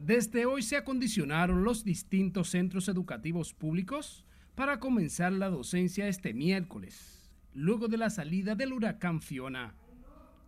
[0.00, 4.24] Desde hoy se acondicionaron los distintos centros educativos públicos
[4.54, 9.74] para comenzar la docencia este miércoles, luego de la salida del huracán Fiona.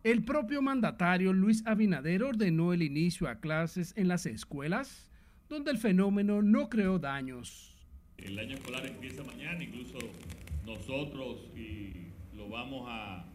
[0.03, 5.11] El propio mandatario Luis Abinader ordenó el inicio a clases en las escuelas,
[5.47, 7.77] donde el fenómeno no creó daños.
[8.17, 9.99] El año escolar empieza mañana, incluso
[10.65, 13.27] nosotros y lo vamos a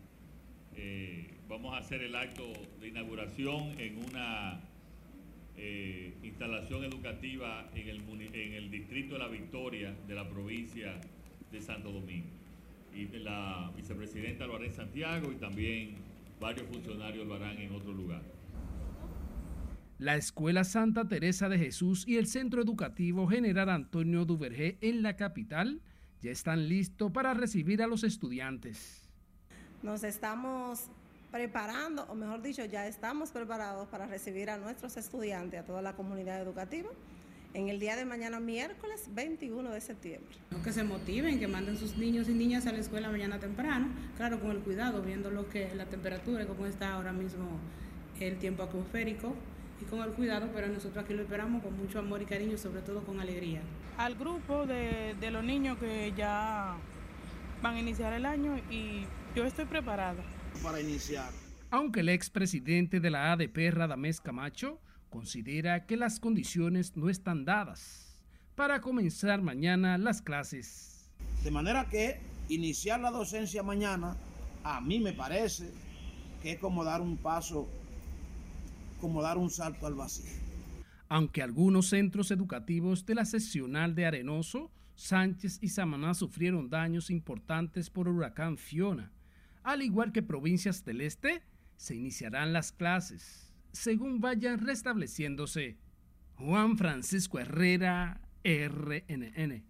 [0.75, 2.51] eh, vamos a hacer el acto
[2.81, 4.59] de inauguración en una
[5.57, 8.01] eh, instalación educativa en el,
[8.33, 10.99] en el distrito de La Victoria de la provincia
[11.51, 12.27] de Santo Domingo.
[12.95, 16.04] Y la vicepresidenta lo hará en Santiago y también
[16.39, 18.23] varios funcionarios lo harán en otro lugar.
[19.97, 25.15] La Escuela Santa Teresa de Jesús y el Centro Educativo General Antonio Duvergé en la
[25.15, 25.81] capital
[26.21, 29.07] ya están listos para recibir a los estudiantes.
[29.83, 30.87] Nos estamos
[31.31, 35.93] preparando, o mejor dicho, ya estamos preparados para recibir a nuestros estudiantes, a toda la
[35.93, 36.89] comunidad educativa,
[37.55, 40.35] en el día de mañana, miércoles 21 de septiembre.
[40.63, 43.87] Que se motiven, que manden sus niños y niñas a la escuela mañana temprano,
[44.17, 47.47] claro, con el cuidado, viendo lo que la temperatura y cómo está ahora mismo
[48.19, 49.33] el tiempo atmosférico
[49.81, 52.81] y con el cuidado, pero nosotros aquí lo esperamos con mucho amor y cariño, sobre
[52.81, 53.61] todo con alegría.
[53.97, 56.75] Al grupo de, de los niños que ya
[57.61, 60.21] van a iniciar el año y yo estoy preparada.
[60.61, 61.29] Para iniciar.
[61.71, 64.79] Aunque el expresidente de la ADP, Radamés Camacho,
[65.15, 68.21] considera que las condiciones no están dadas
[68.53, 71.09] para comenzar mañana las clases.
[71.41, 74.17] De manera que iniciar la docencia mañana,
[74.65, 75.71] a mí me parece
[76.41, 77.65] que es como dar un paso
[78.99, 80.29] como dar un salto al vacío.
[81.07, 87.89] Aunque algunos centros educativos de la seccional de Arenoso, Sánchez y Samaná sufrieron daños importantes
[87.89, 89.13] por el huracán Fiona,
[89.63, 91.41] al igual que provincias del este,
[91.77, 93.44] se iniciarán las clases
[93.75, 95.77] según vayan restableciéndose.
[96.37, 99.63] Juan Francisco Herrera, RNN.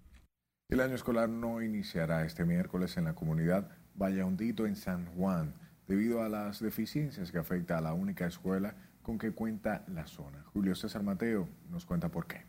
[0.69, 5.53] El año escolar no iniciará este miércoles en la comunidad Valle Hondito en San Juan,
[5.87, 10.43] debido a las deficiencias que afecta a la única escuela con que cuenta la zona.
[10.53, 12.41] Julio César Mateo nos cuenta por qué.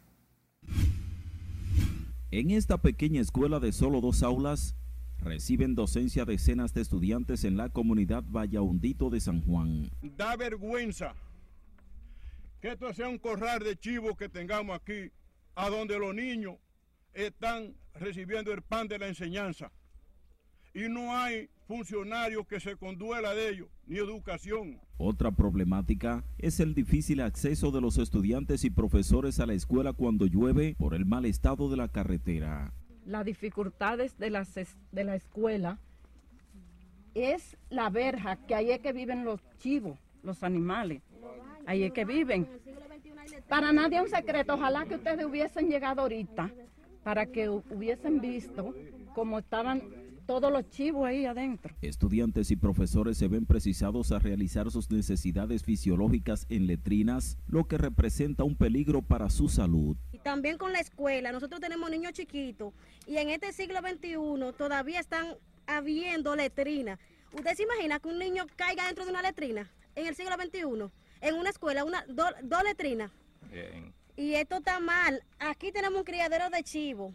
[2.30, 4.74] En esta pequeña escuela de solo dos aulas,
[5.18, 9.90] reciben docencia decenas de estudiantes en la comunidad Vallaundito de San Juan.
[10.16, 11.14] Da vergüenza
[12.66, 15.12] que esto sea un corral de chivos que tengamos aquí,
[15.54, 16.56] a donde los niños
[17.14, 19.70] están recibiendo el pan de la enseñanza.
[20.74, 24.80] Y no hay funcionarios que se conduela de ellos, ni educación.
[24.96, 30.26] Otra problemática es el difícil acceso de los estudiantes y profesores a la escuela cuando
[30.26, 32.74] llueve por el mal estado de la carretera.
[33.04, 34.52] Las dificultades de, las,
[34.90, 35.78] de la escuela
[37.14, 41.02] es la verja, que ahí es que viven los chivos, los animales,
[41.66, 42.48] ahí es que viven.
[43.48, 46.50] Para nadie es un secreto, ojalá que ustedes hubiesen llegado ahorita
[47.02, 48.74] para que hubiesen visto
[49.14, 49.82] cómo estaban
[50.26, 51.74] todos los chivos ahí adentro.
[51.80, 57.78] Estudiantes y profesores se ven precisados a realizar sus necesidades fisiológicas en letrinas, lo que
[57.78, 59.96] representa un peligro para su salud.
[60.12, 62.74] Y también con la escuela, nosotros tenemos niños chiquitos
[63.06, 64.16] y en este siglo XXI
[64.58, 66.98] todavía están habiendo letrinas.
[67.32, 70.90] ¿Usted se imagina que un niño caiga dentro de una letrina en el siglo XXI?
[71.20, 73.10] En una escuela, una, dos letrinas.
[73.50, 73.92] Bien.
[74.16, 75.22] Y esto está mal.
[75.38, 77.12] Aquí tenemos un criadero de chivos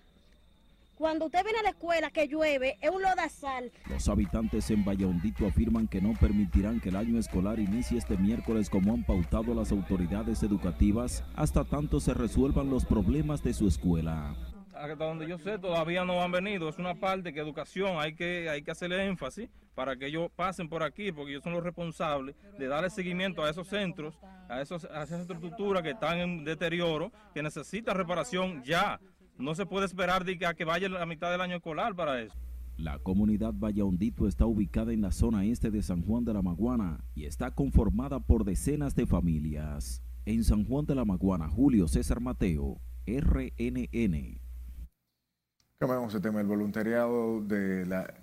[1.01, 3.71] cuando usted viene a la escuela que llueve, es un lodazal.
[3.89, 8.69] Los habitantes en Hondito afirman que no permitirán que el año escolar inicie este miércoles
[8.69, 14.35] como han pautado las autoridades educativas hasta tanto se resuelvan los problemas de su escuela.
[14.75, 16.69] Hasta donde yo sé, todavía no han venido.
[16.69, 20.69] Es una parte que educación hay que, hay que hacerle énfasis para que ellos pasen
[20.69, 24.17] por aquí, porque ellos son los responsables de darle seguimiento a esos centros,
[24.49, 28.99] a, esos, a esas estructuras que están en deterioro, que necesitan reparación ya.
[29.37, 32.21] No se puede esperar de que, a que vaya la mitad del año escolar para
[32.21, 32.37] eso.
[32.77, 33.53] La comunidad
[33.83, 37.51] Hondito está ubicada en la zona este de San Juan de la Maguana y está
[37.51, 40.01] conformada por decenas de familias.
[40.25, 44.39] En San Juan de la Maguana, Julio César Mateo, RNN.
[45.77, 46.41] Cambiamos el tema.
[46.41, 48.13] El voluntariado de la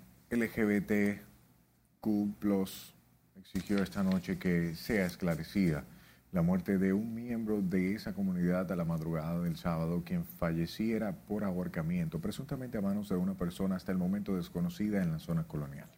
[2.01, 2.99] LGBTQ
[3.39, 5.85] exigió esta noche que sea esclarecida
[6.31, 11.25] la muerte de un miembro de esa comunidad a la madrugada del sábado, quien falleciera
[11.25, 15.47] por ahorcamiento, presuntamente a manos de una persona hasta el momento desconocida en la zona
[15.47, 15.89] colonial.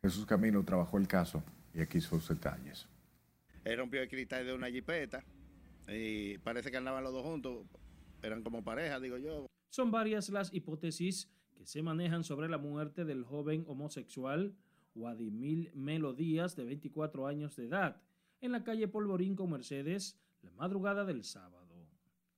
[0.00, 1.42] Jesús Camilo trabajó el caso
[1.74, 2.88] y aquí sus detalles.
[3.64, 5.22] Él rompió el cristal de una jipeta
[5.88, 7.66] y parece que andaban los dos juntos,
[8.22, 9.46] eran como pareja, digo yo.
[9.68, 14.54] Son varias las hipótesis que se manejan sobre la muerte del joven homosexual
[14.96, 18.02] Guadimil Melo Díaz, de 24 años de edad,
[18.40, 21.74] en la calle Polvorín con Mercedes la madrugada del sábado.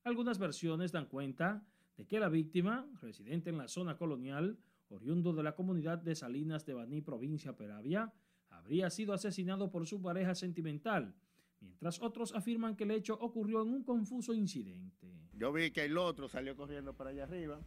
[0.04, 1.64] Algunas versiones dan cuenta
[1.96, 6.64] de que la víctima, residente en la zona colonial, oriundo de la comunidad de Salinas
[6.66, 8.12] de Baní, provincia Peravia,
[8.50, 11.14] habría sido asesinado por su pareja sentimental,
[11.60, 15.12] mientras otros afirman que el hecho ocurrió en un confuso incidente.
[15.34, 17.60] Yo vi que el otro salió corriendo para allá arriba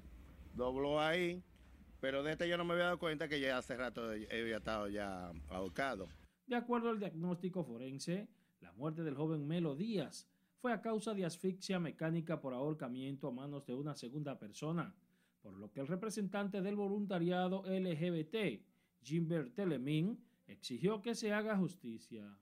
[0.54, 1.44] dobló ahí,
[2.02, 4.89] pero de este yo no me había dado cuenta que ya hace rato había estado
[4.89, 6.10] ya ahorcado.
[6.47, 8.28] De acuerdo al diagnóstico forense,
[8.60, 10.28] la muerte del joven Melo Díaz
[10.58, 14.93] fue a causa de asfixia mecánica por ahorcamiento a manos de una segunda persona,
[15.41, 18.62] por lo que el representante del voluntariado LGBT,
[19.04, 22.36] Jimbert Telemín, exigió que se haga justicia.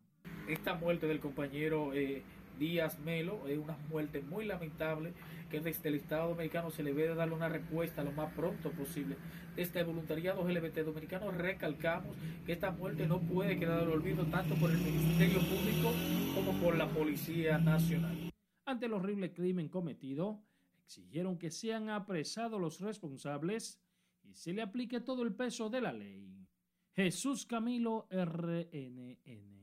[0.47, 2.23] Esta muerte del compañero eh,
[2.59, 5.13] Díaz Melo es una muerte muy lamentable
[5.49, 9.15] que desde el Estado Dominicano se le debe darle una respuesta lo más pronto posible.
[9.55, 14.55] Desde el voluntariado LGBT dominicano recalcamos que esta muerte no puede quedar al olvido tanto
[14.55, 15.91] por el Ministerio Público
[16.35, 18.29] como por la Policía Nacional.
[18.65, 20.43] Ante el horrible crimen cometido,
[20.83, 23.79] exigieron que sean apresados los responsables
[24.21, 26.45] y se le aplique todo el peso de la ley.
[26.93, 29.58] Jesús Camilo RNN.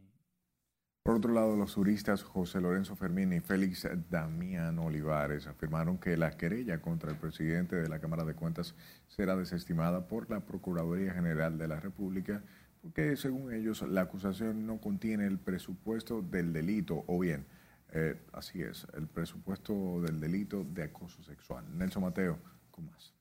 [1.07, 6.36] Por otro lado, los juristas José Lorenzo Fermín y Félix Damián Olivares afirmaron que la
[6.36, 8.74] querella contra el presidente de la Cámara de Cuentas
[9.07, 12.42] será desestimada por la Procuraduría General de la República
[12.82, 17.46] porque, según ellos, la acusación no contiene el presupuesto del delito, o bien,
[17.92, 21.64] eh, así es, el presupuesto del delito de acoso sexual.
[21.78, 22.36] Nelson Mateo,
[22.72, 23.14] con más.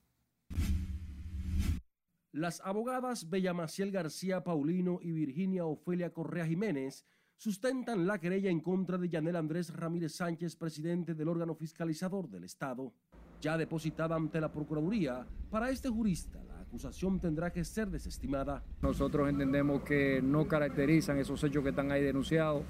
[2.32, 7.06] Las abogadas Bella Maciel García Paulino y Virginia Ofelia Correa Jiménez
[7.38, 12.44] sustentan la querella en contra de Yanel Andrés Ramírez Sánchez, presidente del órgano fiscalizador del
[12.44, 12.94] Estado.
[13.42, 18.64] Ya depositada ante la Procuraduría, para este jurista la acusación tendrá que ser desestimada.
[18.82, 22.64] Nosotros entendemos que no caracterizan esos hechos que están ahí denunciados,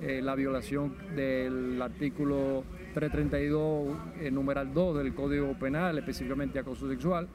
[0.00, 2.64] eh, la violación del artículo
[2.94, 7.28] 332, eh, numeral 2 del Código Penal, específicamente acoso sexual,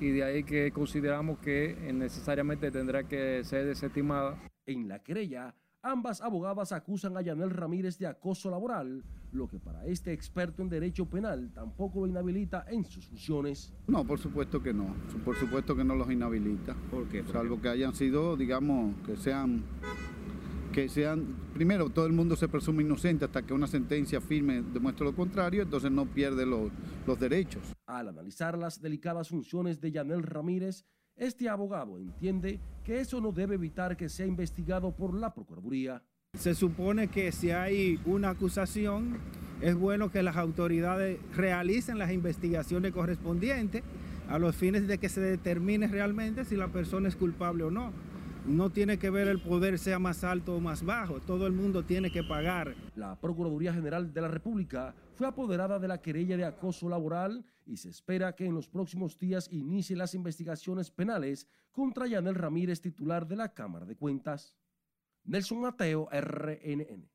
[0.00, 4.38] y de ahí que consideramos que necesariamente tendrá que ser desestimada.
[4.64, 5.54] En la querella,
[5.88, 10.68] Ambas abogadas acusan a Yanel Ramírez de acoso laboral, lo que para este experto en
[10.68, 13.72] derecho penal tampoco lo inhabilita en sus funciones.
[13.86, 16.76] No, por supuesto que no, por supuesto que no los inhabilita.
[16.90, 17.24] ¿Por qué?
[17.32, 19.64] Salvo que hayan sido, digamos, que sean,
[20.74, 21.24] que sean,
[21.54, 25.62] primero todo el mundo se presume inocente hasta que una sentencia firme demuestre lo contrario,
[25.62, 26.70] entonces no pierde los,
[27.06, 27.62] los derechos.
[27.86, 30.84] Al analizar las delicadas funciones de Yanel Ramírez,
[31.18, 36.02] este abogado entiende que eso no debe evitar que sea investigado por la Procuraduría.
[36.34, 39.18] Se supone que si hay una acusación,
[39.60, 43.82] es bueno que las autoridades realicen las investigaciones correspondientes
[44.28, 47.92] a los fines de que se determine realmente si la persona es culpable o no.
[48.46, 51.82] No tiene que ver el poder sea más alto o más bajo, todo el mundo
[51.82, 52.74] tiene que pagar.
[52.94, 57.78] La Procuraduría General de la República fue apoderada de la querella de acoso laboral y
[57.78, 63.26] se espera que en los próximos días inicie las investigaciones penales contra Yanel Ramírez, titular
[63.26, 64.56] de la Cámara de Cuentas.
[65.24, 67.10] Nelson Mateo, RNN.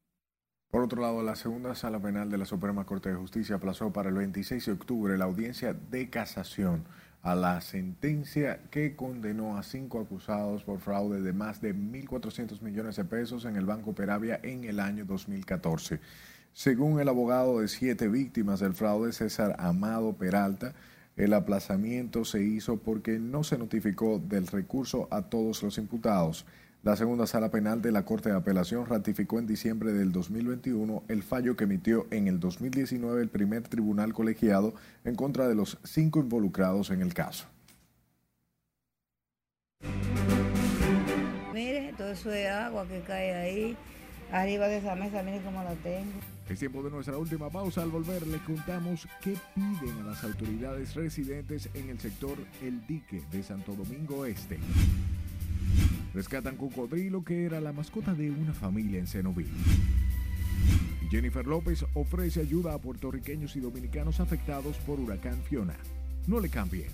[0.69, 4.09] Por otro lado, la segunda sala penal de la Suprema Corte de Justicia aplazó para
[4.09, 6.83] el 26 de octubre la audiencia de casación
[7.21, 12.97] a la sentencia que condenó a cinco acusados por fraude de más de 1.400 millones
[12.97, 16.01] de pesos en el Banco Peravia en el año 2014.
[16.53, 20.75] Según el abogado de siete víctimas del fraude, César Amado Peralta,
[21.15, 26.45] el aplazamiento se hizo porque no se notificó del recurso a todos los imputados.
[26.83, 31.23] La segunda sala penal de la Corte de Apelación ratificó en diciembre del 2021 el
[31.23, 34.75] fallo que emitió en el 2019 el primer tribunal colegiado
[35.05, 37.47] en contra de los cinco involucrados en el caso.
[41.51, 43.77] Mire, todo eso de agua que cae ahí,
[44.33, 46.11] arriba de esa mesa, mire cómo la tengo.
[46.49, 47.81] Es tiempo de nuestra última pausa.
[47.81, 53.21] Al volver le contamos qué piden a las autoridades residentes en el sector El Dique
[53.31, 54.59] de Santo Domingo Este.
[56.13, 59.47] Rescatan cocodrilo que era la mascota de una familia en Cenoví.
[61.09, 65.75] Jennifer López ofrece ayuda a puertorriqueños y dominicanos afectados por huracán Fiona.
[66.27, 66.87] No le cambie.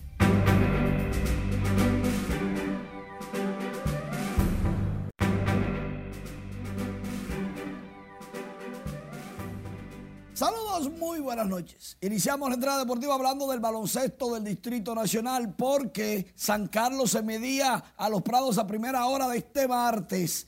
[11.00, 11.97] Muy buenas noches.
[12.02, 17.93] Iniciamos la entrada deportiva hablando del baloncesto del Distrito Nacional porque San Carlos se medía
[17.95, 20.45] a los Prados a primera hora de este martes.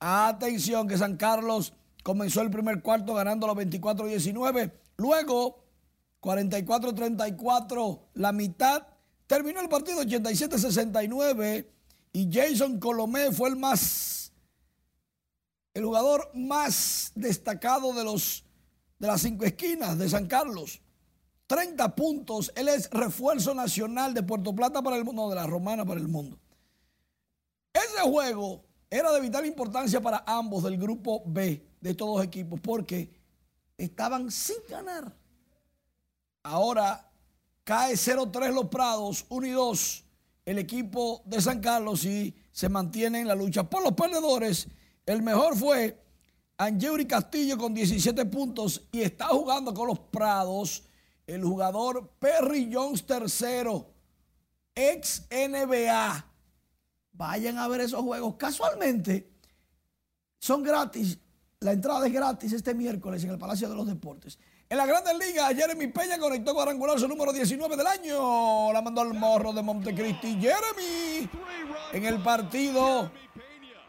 [0.00, 1.72] Atención que San Carlos
[2.02, 4.72] comenzó el primer cuarto ganando los 24-19.
[4.96, 5.64] Luego,
[6.20, 8.88] 44-34, la mitad.
[9.28, 11.66] Terminó el partido 87-69
[12.12, 14.32] y Jason Colomé fue el más,
[15.72, 18.44] el jugador más destacado de los
[18.98, 20.80] de las cinco esquinas de San Carlos.
[21.46, 22.52] 30 puntos.
[22.56, 26.00] Él es refuerzo nacional de Puerto Plata para el mundo, no, de la Romana para
[26.00, 26.38] el mundo.
[27.72, 32.60] Ese juego era de vital importancia para ambos del grupo B de estos dos equipos
[32.60, 33.10] porque
[33.76, 35.12] estaban sin ganar.
[36.42, 37.10] Ahora
[37.64, 40.04] Cae 0-3 los Prados, 1 y 2
[40.44, 43.64] el equipo de San Carlos y se mantiene en la lucha.
[43.64, 44.68] Por los perdedores,
[45.06, 46.03] el mejor fue
[46.56, 50.84] Angeuri Castillo con 17 puntos y está jugando con los Prados
[51.26, 53.90] el jugador Perry Jones tercero,
[54.74, 56.24] ex NBA.
[57.12, 58.34] Vayan a ver esos juegos.
[58.36, 59.30] Casualmente,
[60.38, 61.18] son gratis.
[61.60, 64.38] La entrada es gratis este miércoles en el Palacio de los Deportes.
[64.68, 68.72] En la Grandes Ligas, Jeremy Peña conectó cuadrangular su número 19 del año.
[68.72, 70.38] La mandó al morro de Montecristi.
[70.40, 71.28] Jeremy
[71.92, 73.10] en el partido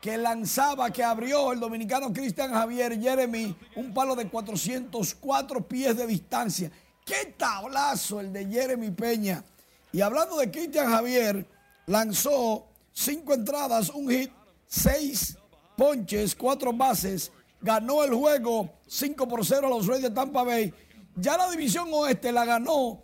[0.06, 6.06] que lanzaba, que abrió el dominicano Cristian Javier Jeremy, un palo de 404 pies de
[6.06, 6.72] distancia.
[7.04, 9.44] ¡Qué tablazo el de Jeremy Peña!
[9.92, 11.48] Y hablando de Cristian Javier,
[11.88, 14.30] lanzó cinco entradas, un hit,
[14.68, 15.40] seis
[15.76, 20.72] ponches, cuatro bases, ganó el juego 5 por 0 a los Reyes de Tampa Bay.
[21.16, 23.02] Ya la división oeste la ganó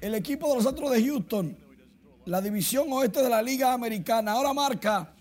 [0.00, 1.54] el equipo de los Astros de Houston,
[2.24, 4.32] la división oeste de la Liga Americana.
[4.32, 5.12] Ahora marca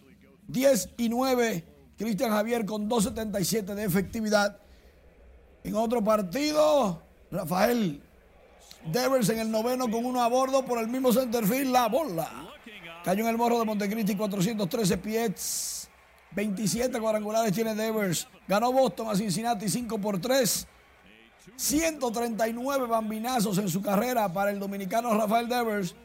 [0.49, 1.65] 10 y 9
[1.97, 4.57] Cristian Javier con 2.77 de efectividad.
[5.63, 8.01] En otro partido, Rafael
[8.85, 12.47] Devers en el noveno con uno a bordo por el mismo centerfield, la bola.
[13.03, 15.89] Cayó en el morro de Montecristi, 413 pies.
[16.31, 18.27] 27 cuadrangulares tiene Devers.
[18.47, 20.67] Ganó Boston a Cincinnati 5 por 3.
[21.57, 25.95] 139 bambinazos en su carrera para el dominicano Rafael Devers,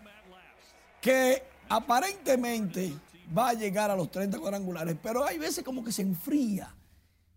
[1.01, 2.93] que aparentemente
[3.37, 6.75] va a llegar a los 30 cuadrangulares, pero hay veces como que se enfría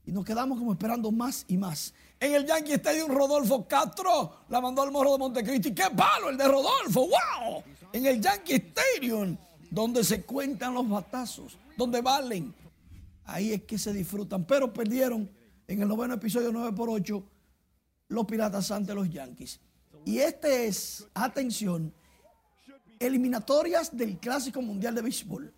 [0.06, 1.94] y nos quedamos como esperando más y más.
[2.20, 5.74] En el Yankee Stadium, Rodolfo Castro la mandó al morro de Montecristi.
[5.74, 7.02] ¡Qué palo el de Rodolfo!
[7.02, 7.64] ¡Wow!
[7.94, 9.38] En el Yankee Stadium,
[9.70, 12.54] donde se cuentan los batazos, donde valen
[13.28, 14.46] Ahí es que se disfrutan.
[14.46, 15.30] Pero perdieron
[15.68, 17.24] en el noveno episodio 9 por 8
[18.10, 19.60] los Piratas ante los Yankees.
[20.06, 21.94] Y este es, atención,
[23.00, 25.54] eliminatorias del Clásico Mundial de Béisbol.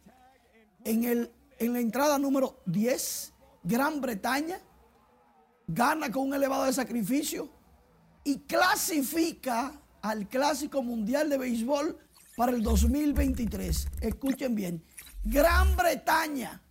[0.84, 4.60] En, el, en la entrada número 10, Gran Bretaña
[5.68, 7.50] gana con un elevado de sacrificio
[8.24, 11.98] y clasifica al Clásico Mundial de Béisbol
[12.36, 13.88] para el 2023.
[14.02, 14.84] Escuchen bien,
[15.24, 16.62] Gran Bretaña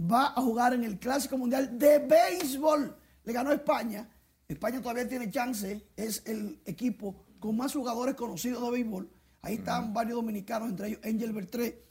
[0.00, 2.96] va a jugar en el Clásico Mundial de Béisbol.
[3.24, 4.08] Le ganó España.
[4.46, 5.86] España todavía tiene chance.
[5.96, 9.10] Es el equipo con más jugadores conocidos de béisbol.
[9.42, 11.87] Ahí están varios dominicanos, entre ellos Angel Bertré.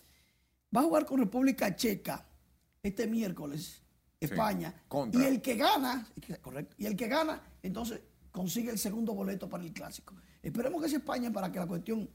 [0.76, 2.26] Va a jugar con República Checa
[2.84, 3.82] este miércoles,
[4.20, 4.74] España.
[5.14, 6.08] y el que gana,
[6.42, 8.02] correcto, y el que gana, entonces
[8.32, 10.16] consigue el segundo boleto para el clásico.
[10.42, 12.10] Esperemos que sea España para que la cuestión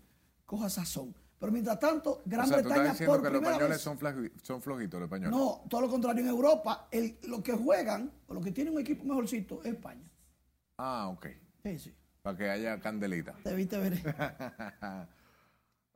[0.47, 1.15] coja sazón.
[1.39, 3.99] Pero mientras tanto, Gran Bretaña por que los españoles son,
[4.43, 5.37] son, flojitos los españoles.
[5.37, 6.23] No, todo lo contrario.
[6.23, 10.09] En Europa, el, lo que juegan, o lo que tiene un equipo mejorcito, es España.
[10.79, 11.27] Ah, ok.
[11.65, 11.95] Sí, sí.
[12.23, 13.35] Para que haya candelita.
[13.43, 14.01] Debiste ver.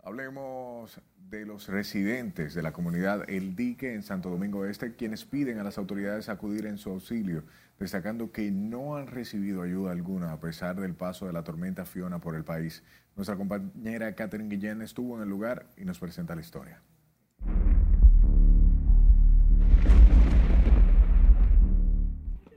[0.06, 5.58] Hablemos de los residentes de la comunidad El Dique en Santo Domingo Este, quienes piden
[5.58, 7.42] a las autoridades acudir en su auxilio,
[7.80, 12.20] destacando que no han recibido ayuda alguna a pesar del paso de la tormenta Fiona
[12.20, 12.84] por el país.
[13.16, 16.80] Nuestra compañera Catherine Guillén estuvo en el lugar y nos presenta la historia.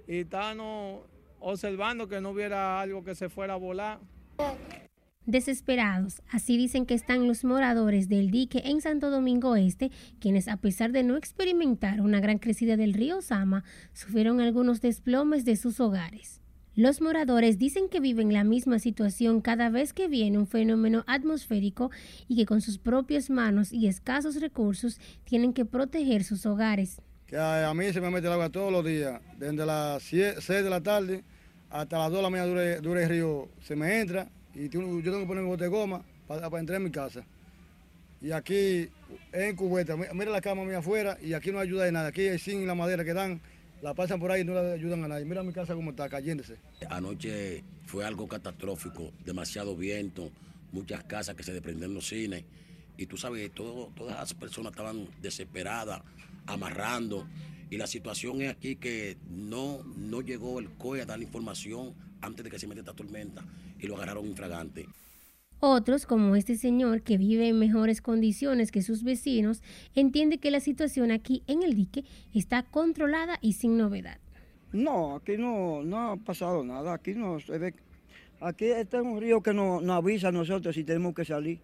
[0.08, 1.02] Y estábamos
[1.40, 4.00] observando que no hubiera algo que se fuera a volar.
[5.30, 10.58] Desesperados, así dicen que están los moradores del dique en Santo Domingo Este, quienes a
[10.58, 13.64] pesar de no experimentar una gran crecida del río Sama,
[13.94, 16.42] sufrieron algunos desplomes de sus hogares.
[16.74, 21.92] Los moradores dicen que viven la misma situación cada vez que viene un fenómeno atmosférico
[22.28, 27.04] y que con sus propias manos y escasos recursos tienen que proteger sus hogares.
[27.38, 30.82] A, mí se me mete el agua todos los días, desde las 6 de la
[30.82, 31.24] tarde
[31.70, 34.28] hasta las 2 de la mañana dura, el río, se me entra
[34.60, 37.24] y yo tengo que poner un bote de goma para, entrar en mi casa.
[38.22, 38.90] Y aquí
[39.32, 42.68] en cubeta, mira la cama mía afuera y aquí no ayuda de nada, aquí sin
[42.68, 43.40] la madera que dan
[43.82, 45.24] la pasan por ahí y no le ayudan a nadie.
[45.24, 46.58] Mira mi casa como está, cayéndose.
[46.90, 50.30] Anoche fue algo catastrófico, demasiado viento,
[50.74, 52.44] muchas casas que se desprendieron los cines.
[52.98, 56.02] Y tú sabes, todo, todas las personas estaban desesperadas,
[56.46, 57.26] amarrando.
[57.70, 61.94] Y la situación es aquí que no, no llegó el COE a dar la información
[62.22, 63.44] antes de que se metiera esta tormenta
[63.80, 64.88] y lo agarraron infragante.
[65.62, 69.62] Otros, como este señor que vive en mejores condiciones que sus vecinos,
[69.94, 74.20] entiende que la situación aquí en el dique está controlada y sin novedad.
[74.72, 76.94] No, aquí no, no ha pasado nada.
[76.94, 77.74] Aquí no se ve.
[78.40, 81.60] Aquí está un río que nos no avisa a nosotros si tenemos que salir.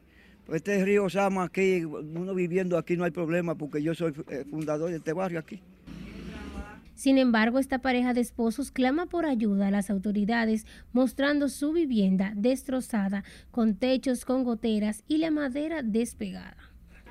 [0.46, 4.44] Pues este río Sama aquí, uno viviendo aquí no hay problema porque yo soy eh,
[4.50, 5.62] fundador de este barrio aquí.
[6.96, 12.32] Sin embargo, esta pareja de esposos clama por ayuda a las autoridades, mostrando su vivienda
[12.36, 16.56] destrozada, con techos con goteras y la madera despegada.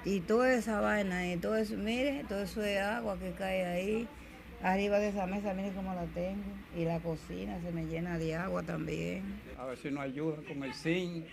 [0.07, 4.09] Y toda esa vaina y todo eso, mire, todo eso de agua que cae ahí.
[4.62, 6.43] Arriba de esa mesa, mire cómo la tengo.
[6.74, 9.22] Y la cocina se me llena de agua también.
[9.59, 11.26] A ver si nos ayuda con el zinc,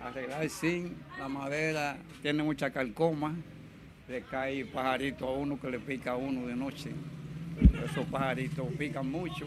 [0.00, 3.36] arreglar el zinc, la madera tiene mucha calcoma,
[4.08, 6.90] le cae pajarito a uno que le pica a uno de noche.
[7.84, 9.46] Esos pajaritos pican mucho.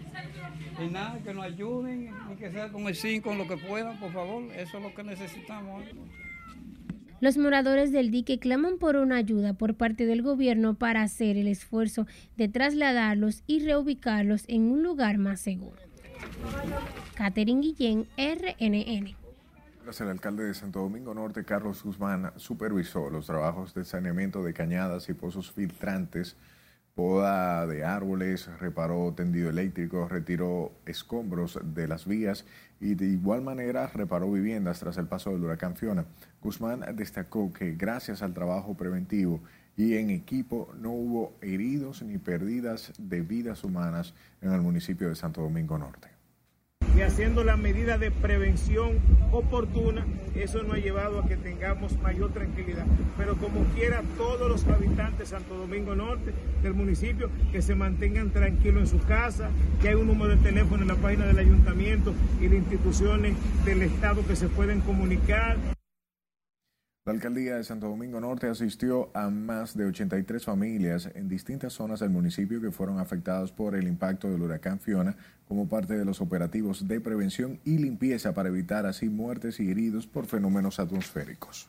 [0.82, 4.00] Y nada, que nos ayuden, y que sea con el zinc, con lo que puedan,
[4.00, 4.44] por favor.
[4.56, 5.84] Eso es lo que necesitamos.
[7.22, 11.48] Los moradores del dique claman por una ayuda por parte del gobierno para hacer el
[11.48, 12.08] esfuerzo
[12.38, 15.78] de trasladarlos y reubicarlos en un lugar más seguro.
[17.16, 19.16] Catherine Guillén, RNN.
[20.00, 25.10] El alcalde de Santo Domingo Norte, Carlos Guzmán, supervisó los trabajos de saneamiento de cañadas
[25.10, 26.38] y pozos filtrantes,
[27.00, 32.44] poda de árboles, reparó tendido eléctrico, retiró escombros de las vías
[32.82, 36.04] y de igual manera reparó viviendas tras el paso del huracán Fiona.
[36.42, 39.40] Guzmán destacó que gracias al trabajo preventivo
[39.78, 45.16] y en equipo no hubo heridos ni pérdidas de vidas humanas en el municipio de
[45.16, 46.19] Santo Domingo Norte
[47.00, 49.00] y haciendo la medida de prevención
[49.32, 50.06] oportuna,
[50.36, 52.86] eso nos ha llevado a que tengamos mayor tranquilidad.
[53.18, 58.32] Pero como quiera, todos los habitantes de Santo Domingo Norte, del municipio, que se mantengan
[58.32, 59.50] tranquilos en su casa,
[59.82, 63.82] que hay un número de teléfono en la página del ayuntamiento y de instituciones del
[63.82, 65.56] Estado que se pueden comunicar.
[67.10, 72.02] La alcaldía de Santo Domingo Norte asistió a más de 83 familias en distintas zonas
[72.02, 76.22] del municipio que fueron afectadas por el impacto del huracán Fiona como parte de los
[76.22, 81.68] operativos de prevención y limpieza para evitar así muertes y heridos por fenómenos atmosféricos.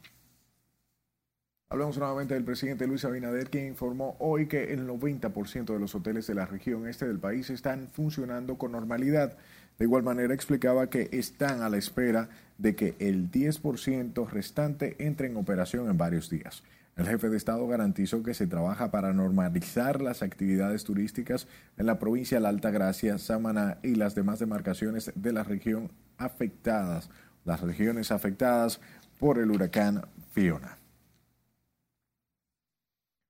[1.70, 6.26] Hablamos nuevamente del presidente Luis Abinader, quien informó hoy que el 90% de los hoteles
[6.26, 9.38] de la región este del país están funcionando con normalidad.
[9.80, 12.28] De igual manera explicaba que están a la espera
[12.58, 16.62] de que el 10% restante entre en operación en varios días.
[16.98, 21.98] El jefe de Estado garantizó que se trabaja para normalizar las actividades turísticas en la
[21.98, 27.08] provincia de la Alta Gracia, Samaná y las demás demarcaciones de la región afectadas,
[27.46, 28.82] las regiones afectadas
[29.18, 30.02] por el huracán
[30.32, 30.79] Fiona.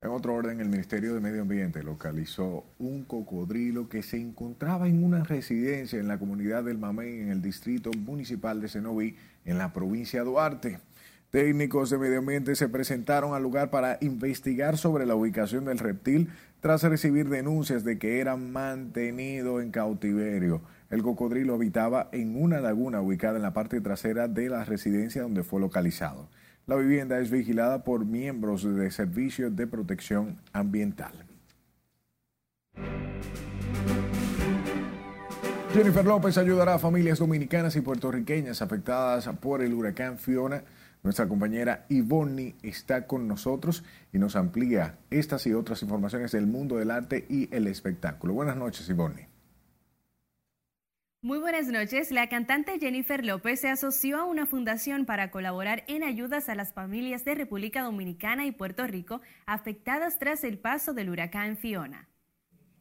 [0.02, 5.04] En otro orden, el Ministerio de Medio Ambiente localizó un cocodrilo que se encontraba en
[5.04, 9.74] una residencia en la comunidad del Mamey, en el distrito municipal de Cenoví, en la
[9.74, 10.78] provincia de Duarte.
[11.30, 16.30] Técnicos de medio ambiente se presentaron al lugar para investigar sobre la ubicación del reptil
[16.60, 20.62] tras recibir denuncias de que era mantenido en cautiverio.
[20.88, 25.44] El cocodrilo habitaba en una laguna ubicada en la parte trasera de la residencia donde
[25.44, 26.30] fue localizado.
[26.70, 31.10] La vivienda es vigilada por miembros de servicios de protección ambiental.
[35.74, 40.62] Jennifer López ayudará a familias dominicanas y puertorriqueñas afectadas por el huracán Fiona.
[41.02, 46.76] Nuestra compañera Ivonne está con nosotros y nos amplía estas y otras informaciones del mundo
[46.76, 48.34] del arte y el espectáculo.
[48.34, 49.29] Buenas noches, Ivonne.
[51.22, 52.10] Muy buenas noches.
[52.10, 56.72] La cantante Jennifer López se asoció a una fundación para colaborar en ayudas a las
[56.72, 62.08] familias de República Dominicana y Puerto Rico afectadas tras el paso del huracán Fiona.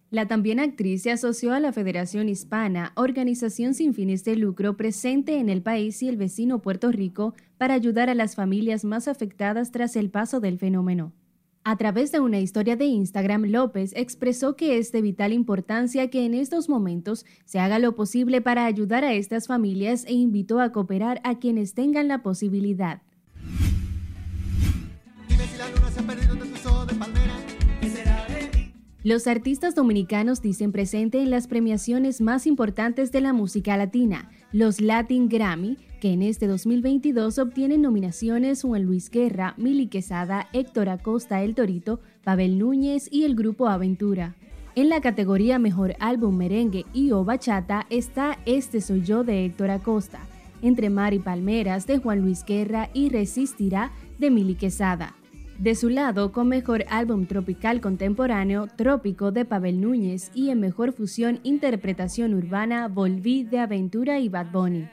[0.10, 5.38] La también actriz se asoció a la Federación Hispana, organización sin fines de lucro presente
[5.38, 9.72] en el país y el vecino Puerto Rico, para ayudar a las familias más afectadas
[9.72, 11.12] tras el paso del fenómeno.
[11.70, 16.26] A través de una historia de Instagram, López expresó que es de vital importancia que
[16.26, 20.72] en estos momentos se haga lo posible para ayudar a estas familias e invitó a
[20.72, 23.03] cooperar a quienes tengan la posibilidad.
[29.02, 34.82] Los artistas dominicanos dicen presente en las premiaciones más importantes de la música latina, los
[34.82, 41.41] Latin Grammy, que en este 2022 obtienen nominaciones Juan Luis Guerra, Mili Quesada, Héctor Acosta
[41.43, 44.36] El Torito, Pavel Núñez y el grupo Aventura.
[44.76, 49.72] En la categoría Mejor Álbum Merengue y o Bachata está Este Soy Yo de Héctor
[49.72, 50.20] Acosta,
[50.62, 55.16] Entre Mar y Palmeras de Juan Luis Guerra y Resistirá de Mili Quesada.
[55.60, 60.93] De su lado, con mejor álbum tropical contemporáneo, Trópico de Pavel Núñez y en mejor
[60.93, 64.88] fusión interpretación urbana, Volví de Aventura y Bad Bunny.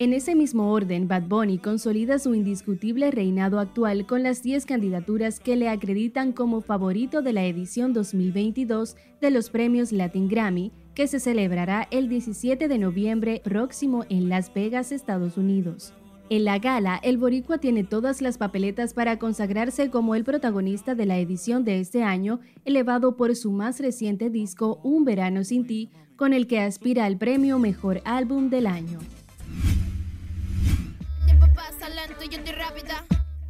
[0.00, 5.38] En ese mismo orden, Bad Bunny consolida su indiscutible reinado actual con las 10 candidaturas
[5.38, 11.06] que le acreditan como favorito de la edición 2022 de los premios Latin Grammy, que
[11.06, 15.94] se celebrará el 17 de noviembre próximo en Las Vegas, Estados Unidos.
[16.28, 21.06] En la gala, el boricua tiene todas las papeletas para consagrarse como el protagonista de
[21.06, 25.90] la edición de este año, elevado por su más reciente disco Un verano sin ti,
[26.16, 28.98] con el que aspira al premio Mejor Álbum del Año.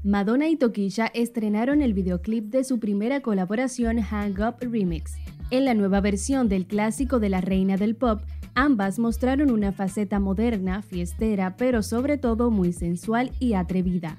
[0.05, 5.22] Madonna y Toquilla estrenaron el videoclip de su primera colaboración Hang Up Remix.
[5.53, 8.23] En la nueva versión del clásico de la reina del pop,
[8.55, 14.19] Ambas mostraron una faceta moderna, fiestera, pero sobre todo muy sensual y atrevida.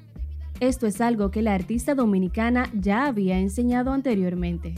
[0.59, 4.75] Esto es algo que la artista dominicana ya había enseñado anteriormente.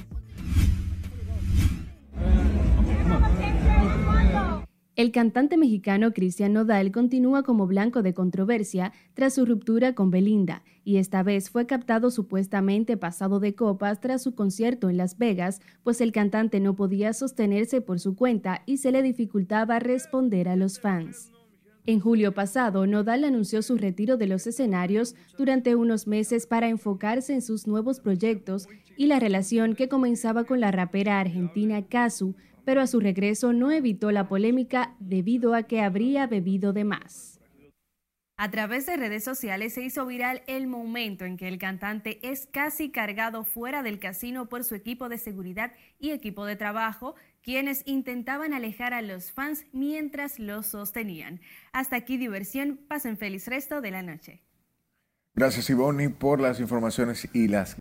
[4.96, 10.64] El cantante mexicano Cristian Nodal continúa como blanco de controversia tras su ruptura con Belinda,
[10.86, 15.60] y esta vez fue captado supuestamente pasado de copas tras su concierto en Las Vegas,
[15.84, 20.56] pues el cantante no podía sostenerse por su cuenta y se le dificultaba responder a
[20.56, 21.34] los fans.
[21.86, 27.34] En julio pasado, Nodal anunció su retiro de los escenarios durante unos meses para enfocarse
[27.34, 32.34] en sus nuevos proyectos y la relación que comenzaba con la rapera argentina Kazu,
[32.66, 37.40] pero a su regreso no evitó la polémica debido a que habría bebido de más.
[38.38, 42.48] A través de redes sociales se hizo viral el momento en que el cantante es
[42.52, 47.84] casi cargado fuera del casino por su equipo de seguridad y equipo de trabajo, quienes
[47.86, 51.40] intentaban alejar a los fans mientras los sostenían.
[51.72, 54.42] Hasta aquí diversión, pasen feliz resto de la noche.
[55.34, 57.74] Gracias Ivonne por las informaciones y las